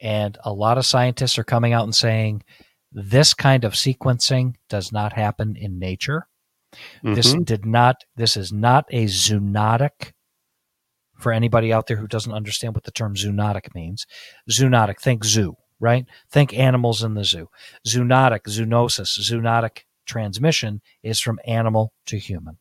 [0.01, 2.43] and a lot of scientists are coming out and saying
[2.91, 6.27] this kind of sequencing does not happen in nature
[7.03, 7.13] Mm-hmm.
[7.13, 8.03] This did not.
[8.15, 10.11] This is not a zoonotic.
[11.17, 14.05] For anybody out there who doesn't understand what the term zoonotic means,
[14.51, 14.99] zoonotic.
[14.99, 16.05] Think zoo, right?
[16.29, 17.49] Think animals in the zoo.
[17.87, 22.57] Zoonotic, zoonosis, zoonotic transmission is from animal to human,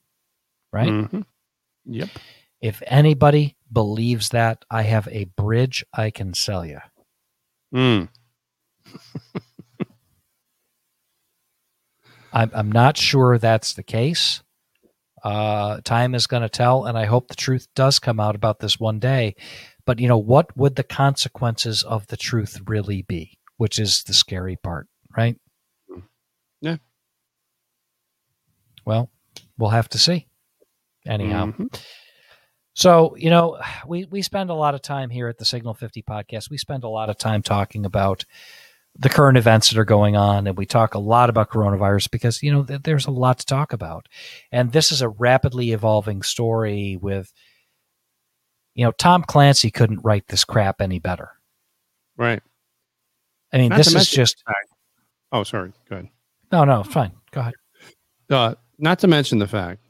[0.73, 0.89] right?
[0.89, 1.21] Mm-hmm.
[1.87, 2.09] Yep.
[2.61, 6.79] If anybody believes that, I have a bridge I can sell you.
[7.75, 8.09] Mm.
[12.33, 14.43] I'm, I'm not sure that's the case.
[15.23, 18.59] Uh, time is going to tell, and I hope the truth does come out about
[18.59, 19.37] this one day.
[19.87, 23.39] But you know, what would the consequences of the truth really be?
[23.57, 25.37] Which is the scary part, right?
[26.61, 26.77] Yeah.
[28.85, 29.11] Well,
[29.59, 30.27] we'll have to see.
[31.07, 31.47] Anyhow.
[31.47, 31.67] Mm-hmm.
[32.75, 36.03] So, you know, we, we spend a lot of time here at the Signal 50
[36.03, 36.51] podcast.
[36.51, 38.25] We spend a lot of time talking about
[38.97, 42.43] the current events that are going on and we talk a lot about coronavirus because
[42.45, 44.09] you know th- there's a lot to talk about
[44.53, 47.33] and this is a rapidly evolving story with
[48.75, 51.31] you know, Tom Clancy couldn't write this crap any better.
[52.17, 52.43] Right.
[53.53, 54.59] I mean, Not this is just fact-
[55.33, 55.73] Oh, sorry.
[55.89, 56.09] Go ahead.
[56.53, 57.13] no, no, fine.
[57.33, 57.55] Go ahead.
[58.31, 59.83] Uh, not to mention the fact,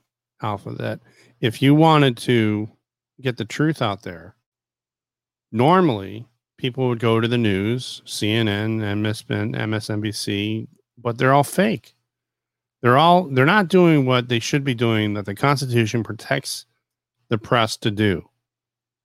[0.43, 1.01] Alpha, that
[1.41, 2.69] if you wanted to
[3.21, 4.35] get the truth out there,
[5.53, 6.27] normally
[6.59, 10.67] people would go to the news, CNN, MSN, MSNBC,
[10.99, 11.95] but they're all fake.
[12.83, 16.67] They're all they're not doing what they should be doing that the Constitution protects
[17.29, 18.29] the press to do.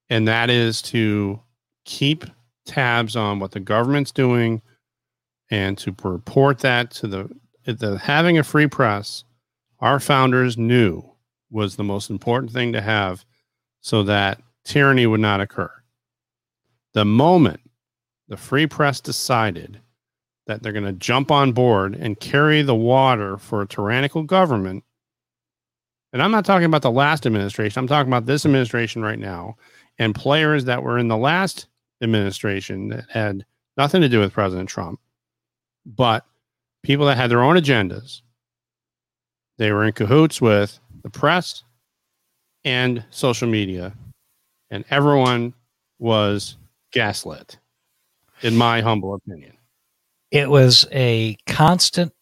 [0.09, 1.39] And that is to
[1.85, 2.25] keep
[2.65, 4.61] tabs on what the government's doing
[5.49, 7.29] and to report that to the
[7.65, 9.23] the having a free press
[9.79, 11.03] our founders knew
[11.49, 13.25] was the most important thing to have
[13.81, 15.71] so that tyranny would not occur.
[16.93, 17.61] The moment
[18.27, 19.79] the free press decided
[20.45, 24.83] that they're going to jump on board and carry the water for a tyrannical government,
[26.11, 29.57] and I'm not talking about the last administration, I'm talking about this administration right now,
[29.99, 31.67] and players that were in the last
[32.01, 33.45] administration that had
[33.77, 34.99] nothing to do with President Trump,
[35.85, 36.25] but
[36.81, 38.21] people that had their own agendas
[39.59, 41.63] they were in cahoots with the press
[42.63, 43.93] and social media,
[44.71, 45.53] and everyone
[45.99, 46.55] was
[46.91, 47.57] gaslit,
[48.41, 49.57] in my humble opinion.
[50.31, 52.13] It was a constant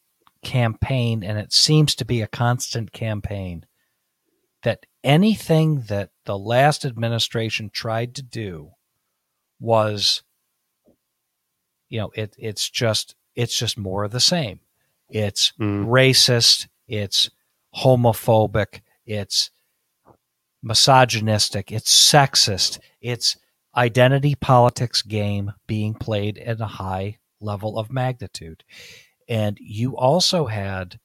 [0.43, 3.65] campaign, and it seems to be a constant campaign
[4.63, 8.71] that anything that the last administration tried to do
[9.59, 10.21] was,
[11.87, 14.59] you know, it, it's just it's just more of the same.
[15.09, 15.85] It's Mm.
[15.87, 17.29] racist, it's
[17.75, 19.49] homophobic, it's
[20.61, 23.37] misogynistic, it's sexist, it's
[23.75, 28.63] identity politics game being played at a high level of magnitude.
[29.29, 30.99] And you also had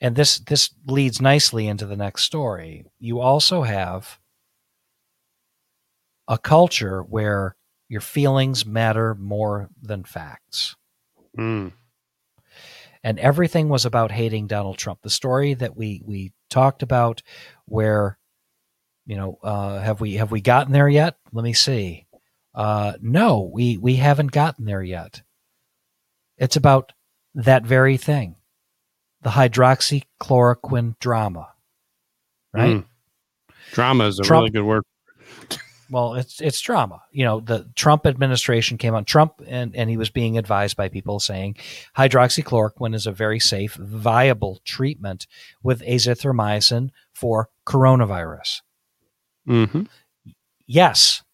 [0.00, 2.84] and this this leads nicely into the next story.
[2.98, 4.18] You also have
[6.28, 7.56] a culture where
[7.88, 10.76] your feelings matter more than facts
[11.36, 11.72] Mm.
[13.04, 15.00] and everything was about hating Donald Trump.
[15.02, 17.22] The story that we we talked about,
[17.66, 18.18] where
[19.06, 21.16] you know, uh, have we have we gotten there yet?
[21.32, 22.06] Let me see.
[22.54, 25.22] Uh, no, we we haven't gotten there yet.
[26.36, 26.92] It's about
[27.34, 28.36] that very thing,
[29.22, 31.48] the hydroxychloroquine drama,
[32.52, 32.76] right?
[32.78, 32.84] Mm.
[33.72, 34.82] Drama is a Trump- really good word.
[35.90, 37.02] Well, it's it's drama.
[37.10, 40.88] You know, the Trump administration came on Trump and, and he was being advised by
[40.88, 41.56] people saying
[41.96, 45.26] hydroxychloroquine is a very safe, viable treatment
[45.64, 48.60] with azithromycin for coronavirus.
[49.46, 49.82] hmm
[50.66, 51.24] Yes,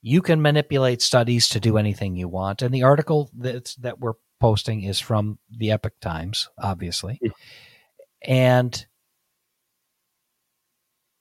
[0.00, 2.62] you can manipulate studies to do anything you want.
[2.62, 7.18] And the article that's that we're posting is from the Epoch Times, obviously.
[7.20, 7.30] Yeah.
[8.22, 8.86] And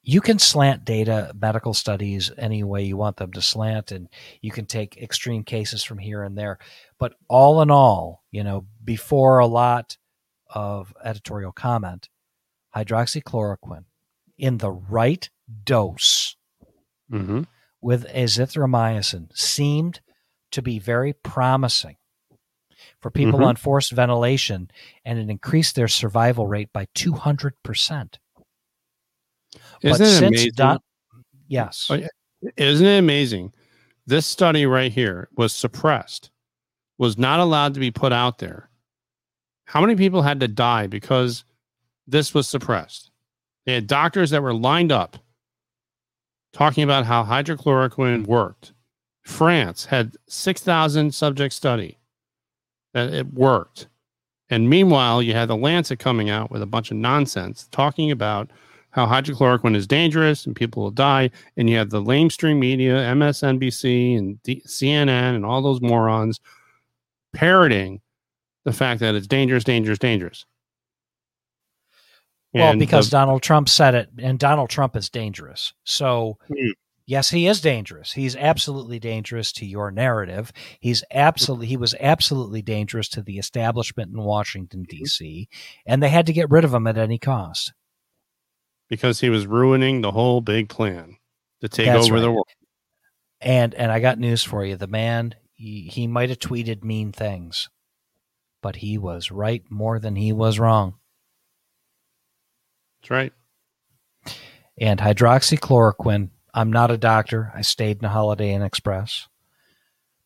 [0.03, 4.07] you can slant data, medical studies, any way you want them to slant, and
[4.41, 6.59] you can take extreme cases from here and there.
[6.97, 9.97] But all in all, you know, before a lot
[10.49, 12.07] of editorial comment,
[12.75, 13.83] hydroxychloroquine
[14.37, 15.29] in the right
[15.63, 16.35] dose
[17.09, 17.43] hmm
[17.81, 19.99] with azithromycin seemed
[20.51, 21.95] to be very promising
[23.01, 23.45] for people Mhm.
[23.47, 24.69] on forced ventilation,
[25.05, 28.19] and it increased their survival rate by 200%.
[29.81, 30.51] Isn't but it since amazing?
[30.55, 30.79] Don-
[31.47, 31.87] yes.
[31.89, 31.99] Oh.
[32.55, 33.53] Isn't it amazing?
[34.05, 36.29] This study right here was suppressed,
[36.97, 38.69] was not allowed to be put out there.
[39.65, 41.43] How many people had to die because
[42.07, 43.11] this was suppressed?
[43.65, 45.17] They had doctors that were lined up
[46.53, 48.73] talking about how hydrochloroquine worked.
[49.23, 51.99] France had 6,000 subject study
[52.97, 53.87] that it worked.
[54.49, 58.49] And meanwhile, you had the Lancet coming out with a bunch of nonsense talking about
[58.91, 61.29] how hydrochloroquine is dangerous and people will die.
[61.57, 66.39] And you have the lamestream media, MSNBC and D- CNN and all those morons
[67.33, 68.01] parroting
[68.63, 70.45] the fact that it's dangerous, dangerous, dangerous.
[72.53, 75.73] Well, And because the- Donald Trump said it, and Donald Trump is dangerous.
[75.83, 76.69] So, Hmm.
[77.07, 78.13] Yes, he is dangerous.
[78.13, 80.51] He's absolutely dangerous to your narrative.
[80.79, 84.97] He's absolutely he was absolutely dangerous to the establishment in Washington Mm-hmm.
[84.97, 85.49] D.C.
[85.87, 87.73] And they had to get rid of him at any cost.
[88.89, 91.17] because he was ruining the whole big plan
[91.61, 92.47] to take That's over the world.
[93.41, 94.75] And and I got news for you.
[94.77, 97.69] The man he, he might have tweeted mean things,
[98.61, 100.95] but he was right more than he was wrong.
[103.01, 103.33] That's right.
[104.79, 106.29] and hydroxychloroquine.
[106.57, 107.51] I'm not a doctor.
[107.53, 109.27] I stayed in a Holiday Inn Express.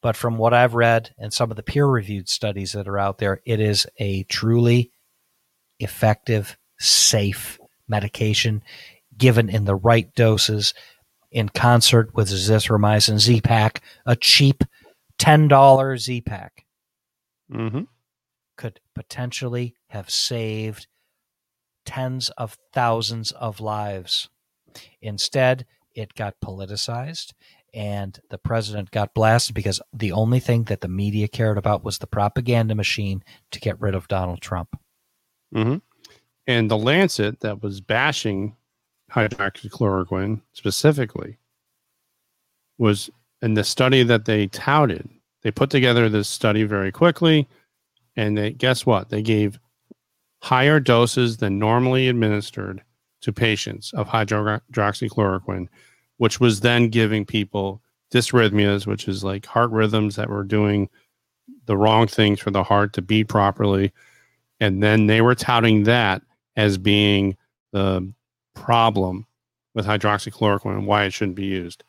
[0.01, 3.17] But from what I've read and some of the peer reviewed studies that are out
[3.17, 4.91] there, it is a truly
[5.77, 7.59] effective, safe
[7.89, 8.63] medication
[9.17, 10.73] given in the right doses
[11.31, 14.63] in concert with azithromycin Z Pack, a cheap
[15.19, 16.65] $10 Z Pack.
[17.51, 17.81] Mm-hmm.
[18.55, 20.87] could potentially have saved
[21.83, 24.29] tens of thousands of lives.
[25.01, 25.65] Instead,
[25.95, 27.33] it got politicized
[27.73, 31.97] and the president got blasted because the only thing that the media cared about was
[31.97, 34.77] the propaganda machine to get rid of Donald Trump.
[35.55, 35.77] Mm-hmm.
[36.47, 38.55] And the Lancet that was bashing
[39.11, 41.37] hydroxychloroquine specifically
[42.77, 43.09] was
[43.41, 45.07] in the study that they touted.
[45.43, 47.47] They put together this study very quickly,
[48.15, 49.09] and they guess what?
[49.09, 49.59] They gave
[50.41, 52.83] higher doses than normally administered
[53.21, 55.67] to patients of hydroxychloroquine,
[56.17, 60.89] which was then giving people dysrhythmias, which is like heart rhythms that were doing
[61.65, 63.91] the wrong things for the heart to beat properly.
[64.59, 66.21] And then they were touting that
[66.55, 67.37] as being
[67.71, 68.13] the
[68.53, 69.25] problem
[69.73, 71.83] with hydroxychloroquine and why it shouldn't be used.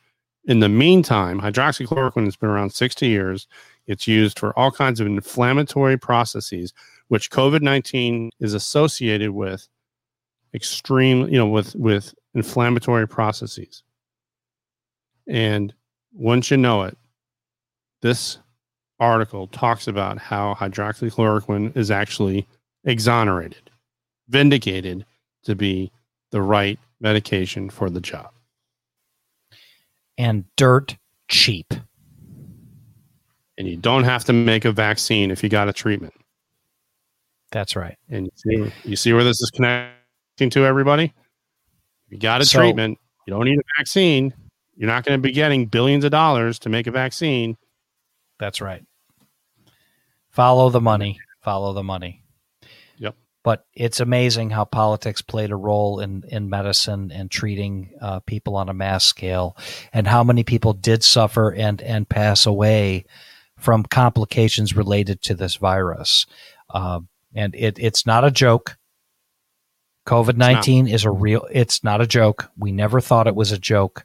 [0.45, 3.47] In the meantime, hydroxychloroquine has been around 60 years.
[3.87, 6.73] It's used for all kinds of inflammatory processes,
[7.09, 9.69] which COVID 19 is associated with
[10.55, 13.83] extreme, you know, with, with inflammatory processes.
[15.27, 15.73] And
[16.13, 16.97] once you know it,
[18.01, 18.39] this
[19.01, 22.47] article talks about how hydroxychloroquine is actually
[22.85, 23.71] exonerated,
[24.29, 25.05] vindicated
[25.45, 25.91] to be
[26.31, 28.31] the right medication for the job.
[30.19, 30.97] And dirt
[31.29, 31.75] cheap.
[33.59, 36.15] And you don't have to make a vaccine if you got a treatment.
[37.51, 37.97] That's right.
[38.09, 39.51] And you see, you see where this is
[40.51, 41.15] to everybody?
[42.07, 44.35] If you got a So- treatment, you don't need a vaccine.
[44.75, 47.57] You're not going to be getting billions of dollars to make a vaccine.
[48.39, 48.83] That's right.
[50.31, 51.21] Follow the money.
[51.43, 52.25] Follow the money.
[52.99, 53.17] Yep.
[53.45, 58.57] But it's amazing how politics played a role in, in medicine and treating uh, people
[58.57, 59.57] on a mass scale,
[59.93, 63.05] and how many people did suffer and, and pass away
[63.59, 66.27] from complications related to this virus.
[66.71, 68.77] Um, and it, it's not a joke.
[70.07, 72.51] COVID 19 is a real, it's not a joke.
[72.57, 74.05] We never thought it was a joke.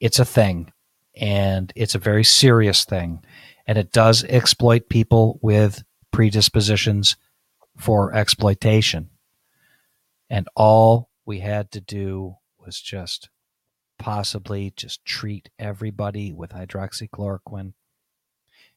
[0.00, 0.72] It's a thing,
[1.14, 3.22] and it's a very serious thing
[3.66, 7.16] and it does exploit people with predispositions
[7.76, 9.10] for exploitation.
[10.28, 13.28] And all we had to do was just
[13.98, 17.74] possibly just treat everybody with hydroxychloroquine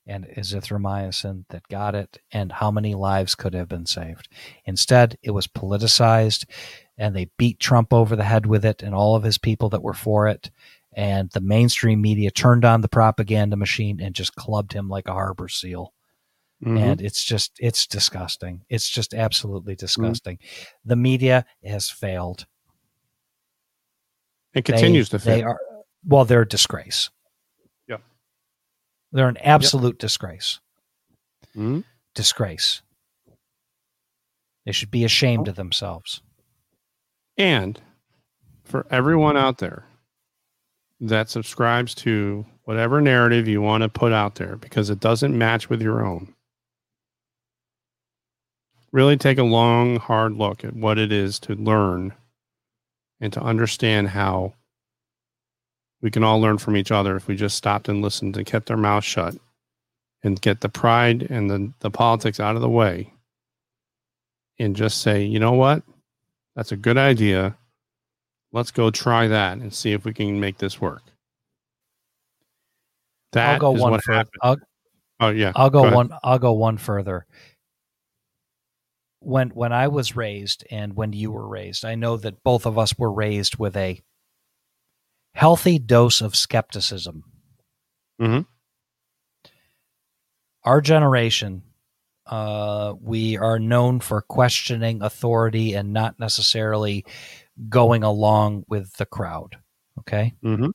[0.08, 4.28] and azithromycin that got it, and how many lives could have been saved.
[4.66, 6.46] Instead, it was politicized,
[6.98, 9.84] and they beat Trump over the head with it and all of his people that
[9.84, 10.50] were for it
[10.94, 15.14] and the mainstream media turned on the propaganda machine and just clubbed him like a
[15.14, 15.94] harbor seal
[16.64, 16.80] Mhm.
[16.80, 20.40] and it's just it's disgusting it's just absolutely disgusting
[20.86, 22.46] the media has failed
[24.54, 25.36] it continues they, to fail.
[25.36, 25.60] they are
[26.06, 27.10] well they're a disgrace.
[29.12, 30.60] They're an absolute disgrace
[31.56, 31.84] Mhm.
[32.14, 32.82] disgrace
[34.66, 35.52] they should be ashamed Oh.
[35.52, 36.22] of themselves
[37.38, 37.82] And
[38.64, 39.86] for everyone out there
[41.02, 45.70] that subscribes to whatever narrative you want to put out there because it doesn't match
[45.70, 46.34] with your own,
[48.92, 52.14] really take a long, hard look at what it is to learn
[53.20, 54.54] and to understand how
[56.06, 58.70] we can all learn from each other if we just stopped and listened and kept
[58.70, 59.34] our mouth shut
[60.22, 63.12] and get the pride and the, the politics out of the way
[64.60, 65.82] and just say, you know what?
[66.56, 67.58] That's a good idea.
[68.52, 71.02] Let's go try that and see if we can make this work.
[73.32, 74.40] That i'll go is one what further happened.
[74.44, 74.58] I'll,
[75.20, 75.96] Oh yeah, I'll go, ahead.
[75.96, 76.12] one.
[76.24, 77.26] I'll go one further.
[79.22, 82.78] When when I was raised and when you were raised, I know that both of
[82.78, 84.04] us were raised with a
[85.36, 87.24] healthy dose of skepticism.
[88.22, 88.46] Mhm.
[90.64, 91.64] Our generation,
[92.26, 97.06] uh, we are known for questioning authority and not necessarily
[97.70, 99.58] going along with the crowd.
[100.00, 100.34] Okay.
[100.44, 100.70] Mm-hmm.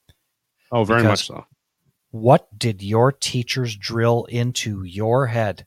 [0.71, 1.47] Oh, very Because- much so.
[2.13, 5.65] What did your teachers drill into your head?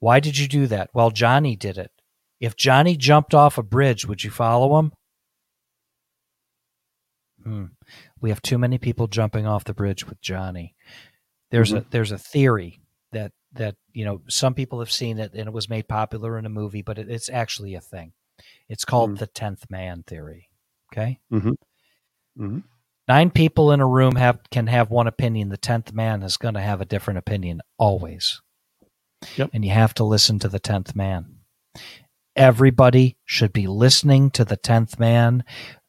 [0.00, 0.88] Why did you do that?
[0.94, 1.90] Well, Johnny did it.
[2.40, 4.92] If Johnny jumped off a bridge, would you follow him?
[7.46, 7.66] Hmm.
[8.20, 10.74] We have too many people jumping off the bridge with Johnny.
[11.52, 12.80] There's a there's a theory
[13.12, 16.44] that that you know some people have seen it and it was made popular in
[16.46, 18.12] a movie, but it, it's actually a thing.
[18.68, 19.18] It's called Mm.
[19.18, 20.48] the tenth man theory.
[20.92, 21.20] Okay.
[21.32, 22.58] Mm-hmm.
[23.08, 25.48] Nine people in a room have can have one opinion.
[25.48, 28.42] The tenth man is going to have a different opinion always.
[29.36, 29.50] Yep.
[29.54, 31.36] And you have to listen to the tenth man.
[32.34, 35.44] Everybody should be listening to the tenth man.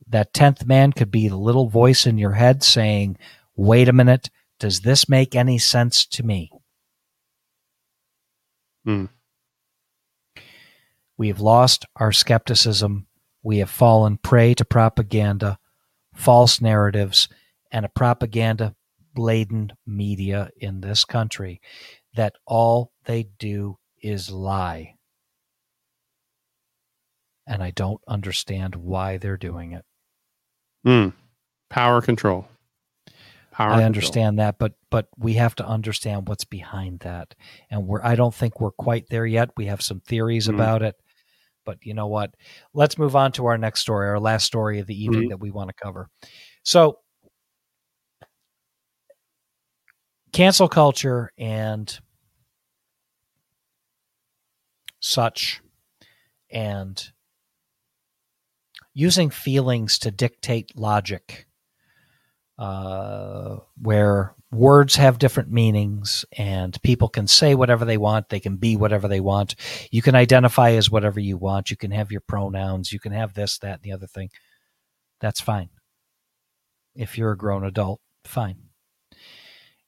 [0.10, 3.18] That 10th man could be the little voice in your head saying,
[3.56, 4.30] wait a minute,
[4.60, 6.52] does this make any sense to me?
[8.86, 9.06] Hmm.
[11.18, 13.08] We have lost our skepticism.
[13.44, 15.58] We have fallen prey to propaganda,
[16.14, 17.28] false narratives,
[17.72, 18.76] and a propaganda
[19.16, 21.60] laden media in this country
[22.16, 24.96] that all they do is lie.
[27.48, 29.86] And I don't understand why they're doing it.
[30.88, 31.10] Hmm.
[31.70, 32.48] Power control.
[33.52, 33.86] Power I control.
[33.88, 37.36] understand that, but but we have to understand what's behind that,
[37.70, 39.50] and we're I don't think we're quite there yet.
[39.58, 40.54] We have some theories Mhm.
[40.54, 40.96] about it,
[41.66, 42.36] but you know what?
[42.74, 45.30] Let's move on to our next story, our last story of the evening Mhm.
[45.32, 46.08] that we want to cover.
[46.64, 47.00] So,
[50.32, 52.00] cancel culture and
[55.02, 55.62] such,
[56.50, 57.12] and
[58.98, 61.46] using feelings to dictate logic
[62.58, 68.30] uh, where words have different meanings and people can say whatever they want.
[68.30, 69.54] They can be whatever they want.
[69.92, 71.70] You can identify as whatever you want.
[71.70, 72.92] You can have your pronouns.
[72.92, 74.32] You can have this, that, and the other thing.
[75.22, 75.70] That's fine.
[76.96, 78.67] If you're a grown adult, fine.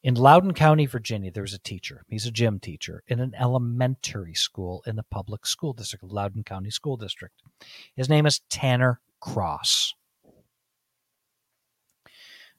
[0.02, 2.06] In Loudoun County, Virginia, there was a teacher.
[2.08, 6.70] He's a gym teacher in an elementary school in the public school district, Loudoun County
[6.70, 7.36] School District.
[7.96, 9.96] His name is Tanner Cross.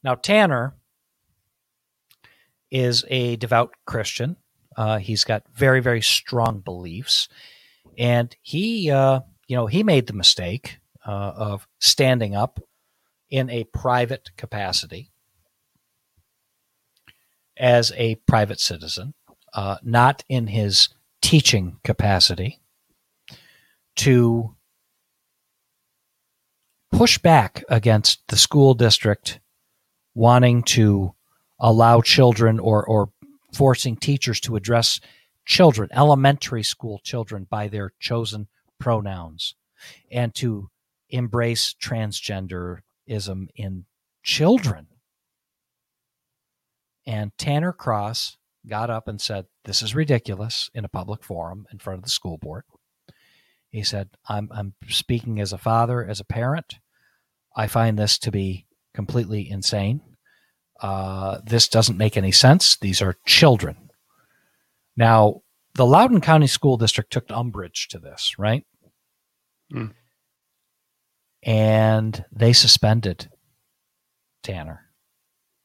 [0.03, 0.74] Now, Tanner
[2.70, 4.36] is a devout Christian.
[4.76, 7.28] Uh, he's got very, very strong beliefs,
[7.97, 12.61] and he, uh, you know, he made the mistake uh, of standing up
[13.30, 15.11] in a private capacity
[17.61, 19.14] as a private citizen,
[19.54, 20.88] uh, not in his
[21.20, 22.61] teaching capacity,
[23.96, 24.56] to
[26.90, 29.40] push back against the school district
[30.14, 31.14] wanting to
[31.61, 33.11] allow children or, or
[33.52, 35.00] forcing teachers to address
[35.44, 38.48] children, elementary school children, by their chosen
[38.78, 39.54] pronouns
[40.11, 40.70] and to
[41.11, 43.84] embrace transgenderism in
[44.22, 44.86] children.
[47.11, 48.36] And Tanner Cross
[48.68, 52.11] got up and said, This is ridiculous in a public forum in front of the
[52.11, 52.62] school board.
[53.70, 56.76] He said, I'm, I'm speaking as a father, as a parent.
[57.56, 60.02] I find this to be completely insane.
[60.80, 62.76] Uh, this doesn't make any sense.
[62.76, 63.90] These are children.
[64.96, 65.42] Now,
[65.74, 68.64] the Loudoun County School District took umbrage to this, right?
[69.72, 69.86] Hmm.
[71.42, 73.30] And they suspended
[74.44, 74.82] Tanner,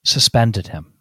[0.03, 0.94] suspended him.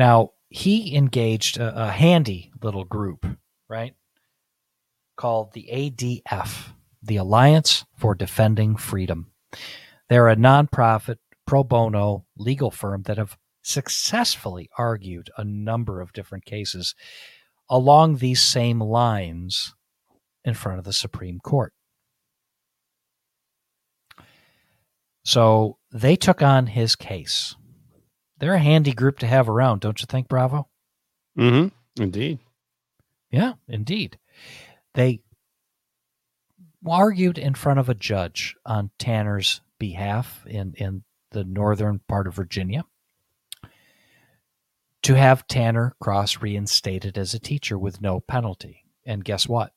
[0.00, 3.26] Now, he engaged a, a handy little group,
[3.68, 3.92] right?
[5.18, 6.70] Called the ADF,
[7.02, 9.30] the Alliance for Defending Freedom.
[10.08, 16.46] They're a nonprofit pro bono legal firm that have successfully argued a number of different
[16.46, 16.94] cases
[17.68, 19.74] along these same lines
[20.46, 21.74] in front of the Supreme Court.
[25.26, 27.54] So they took on his case.
[28.40, 30.66] They're a handy group to have around, don't you think, Bravo?
[31.38, 32.02] Mm-hmm.
[32.02, 32.38] Indeed.
[33.30, 34.18] Yeah, indeed.
[34.94, 35.20] They
[36.86, 42.34] argued in front of a judge on Tanner's behalf in, in the northern part of
[42.34, 42.84] Virginia
[45.02, 48.84] to have Tanner Cross reinstated as a teacher with no penalty.
[49.06, 49.72] And guess what?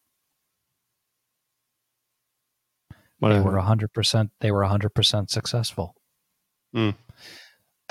[3.20, 3.62] What They were it?
[3.62, 4.32] hundred percent.
[4.42, 5.96] They were hundred percent successful.
[6.74, 6.92] Hmm.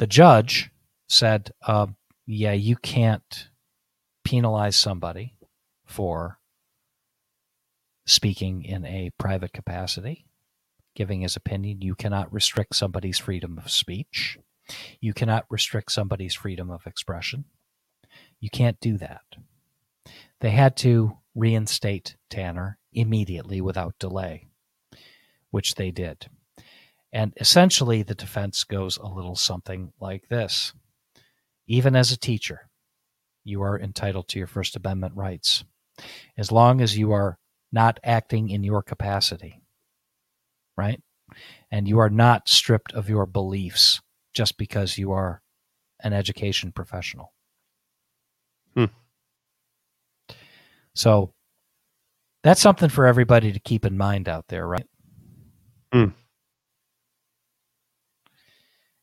[0.02, 0.72] The judge
[1.08, 1.86] said, uh,
[2.26, 3.50] "Yeah, you can't
[4.24, 5.36] penalize somebody
[5.84, 6.40] for
[8.04, 10.26] speaking in a private capacity,
[10.96, 11.82] giving his opinion.
[11.82, 14.38] You cannot restrict somebody's freedom of speech.
[14.98, 17.44] You cannot restrict somebody's freedom of expression.
[18.40, 19.36] You can't do that."
[20.40, 24.48] They had to reinstate Tanner immediately without delay
[25.50, 26.28] which they did.
[27.12, 30.72] And essentially, the defense goes a little something like this
[31.66, 32.70] Even as a teacher,
[33.44, 35.64] you are entitled to your First Amendment rights,
[36.38, 37.38] as long as you are
[37.70, 39.60] not acting in your capacity,
[40.76, 41.00] right?
[41.70, 44.00] And you are not stripped of your beliefs
[44.34, 45.42] just because you are
[46.00, 47.32] an education professional.
[48.74, 48.86] Hmm.
[50.94, 51.32] So
[52.42, 54.86] that's something for everybody to keep in mind out there, right?
[55.92, 56.08] Hmm.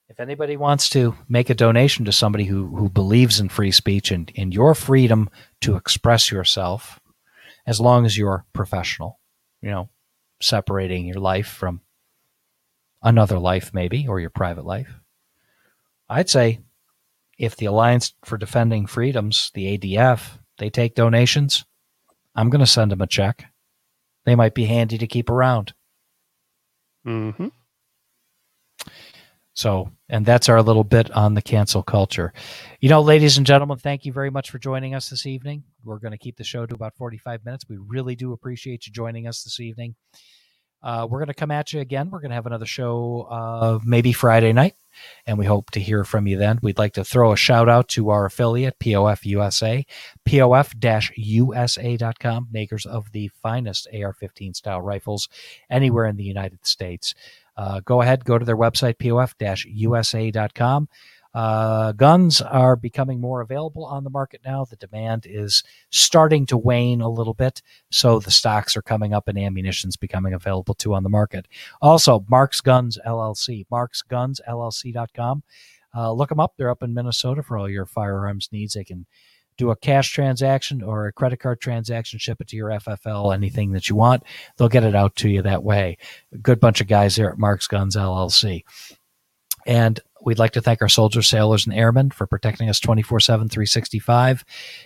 [0.10, 4.10] If anybody wants to make a donation to somebody who, who believes in free speech
[4.10, 5.30] and in your freedom
[5.62, 7.00] to express yourself,
[7.68, 9.20] as long as you're professional,
[9.62, 9.90] you know,
[10.42, 11.82] separating your life from
[13.04, 14.92] another life, maybe, or your private life.
[16.10, 16.62] I'd say
[17.38, 21.66] if the Alliance for Defending Freedoms, the ADF, they take donations,
[22.36, 23.46] I'm going to send them a check.
[24.26, 25.74] They might be handy to keep around.
[27.06, 27.50] Mm-hmm.
[29.60, 32.32] So, and that's our little bit on the cancel culture.
[32.80, 35.64] You know, ladies and gentlemen, thank you very much for joining us this evening.
[35.84, 37.66] We're going to keep the show to about 45 minutes.
[37.68, 39.96] We really do appreciate you joining us this evening.
[40.82, 42.10] Uh, we're going to come at you again.
[42.10, 44.76] We're going to have another show uh, maybe Friday night,
[45.28, 46.60] and we hope to hear from you then.
[46.62, 49.86] We'd like to throw a shout out to our affiliate, POF USA,
[50.26, 55.28] POF USA.com, makers of the finest AR 15 style rifles
[55.70, 57.14] anywhere in the United States.
[57.60, 59.36] Uh, go ahead, go to their website, pof
[59.68, 60.88] usa.com.
[61.34, 64.64] Uh, guns are becoming more available on the market now.
[64.64, 69.28] The demand is starting to wane a little bit, so the stocks are coming up
[69.28, 71.50] and ammunition's becoming available too on the market.
[71.82, 75.44] Also, Marks Guns LLC, marksgunsllc.com.
[75.94, 76.54] Uh, look them up.
[76.56, 78.76] They're up in Minnesota for all your firearms needs.
[78.76, 79.06] They can
[79.60, 83.74] do a cash transaction or a credit card transaction, ship it to your FFL, anything
[83.74, 84.24] that you want.
[84.58, 85.98] They'll get it out to you that way.
[86.34, 88.64] A good bunch of guys there at Marks Guns LLC.
[89.66, 93.50] And we'd like to thank our soldiers, sailors, and airmen for protecting us 24 7,
[93.50, 94.46] 365,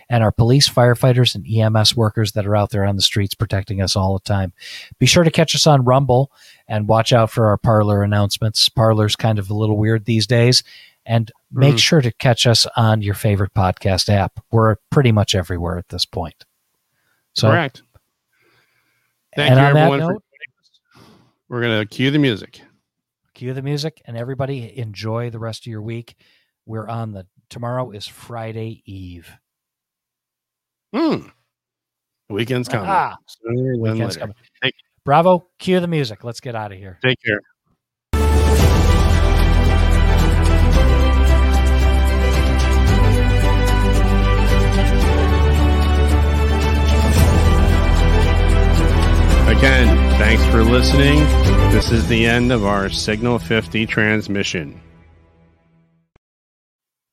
[0.09, 3.79] and our police, firefighters, and EMS workers that are out there on the streets protecting
[3.79, 4.53] us all the time.
[4.97, 6.31] Be sure to catch us on Rumble
[6.67, 8.67] and watch out for our Parler announcements.
[8.69, 10.63] Parler's kind of a little weird these days.
[11.05, 11.79] And make mm.
[11.79, 14.39] sure to catch us on your favorite podcast app.
[14.51, 16.45] We're pretty much everywhere at this point.
[17.33, 17.81] So, Correct.
[19.35, 19.99] Thank you, everyone.
[19.99, 20.23] Note,
[21.49, 22.61] we're going to cue the music.
[23.33, 26.15] Cue the music, and everybody enjoy the rest of your week.
[26.65, 29.29] We're on the tomorrow is Friday Eve.
[30.93, 31.27] Hmm.
[32.29, 32.87] Weekend's coming.
[32.89, 34.35] Ah, weekend's coming.
[35.03, 35.47] Bravo.
[35.59, 36.23] Cue the music.
[36.23, 36.99] Let's get out of here.
[37.03, 37.41] Take care.
[49.57, 49.87] Again,
[50.17, 51.19] thanks for listening.
[51.71, 54.81] This is the end of our Signal 50 transmission.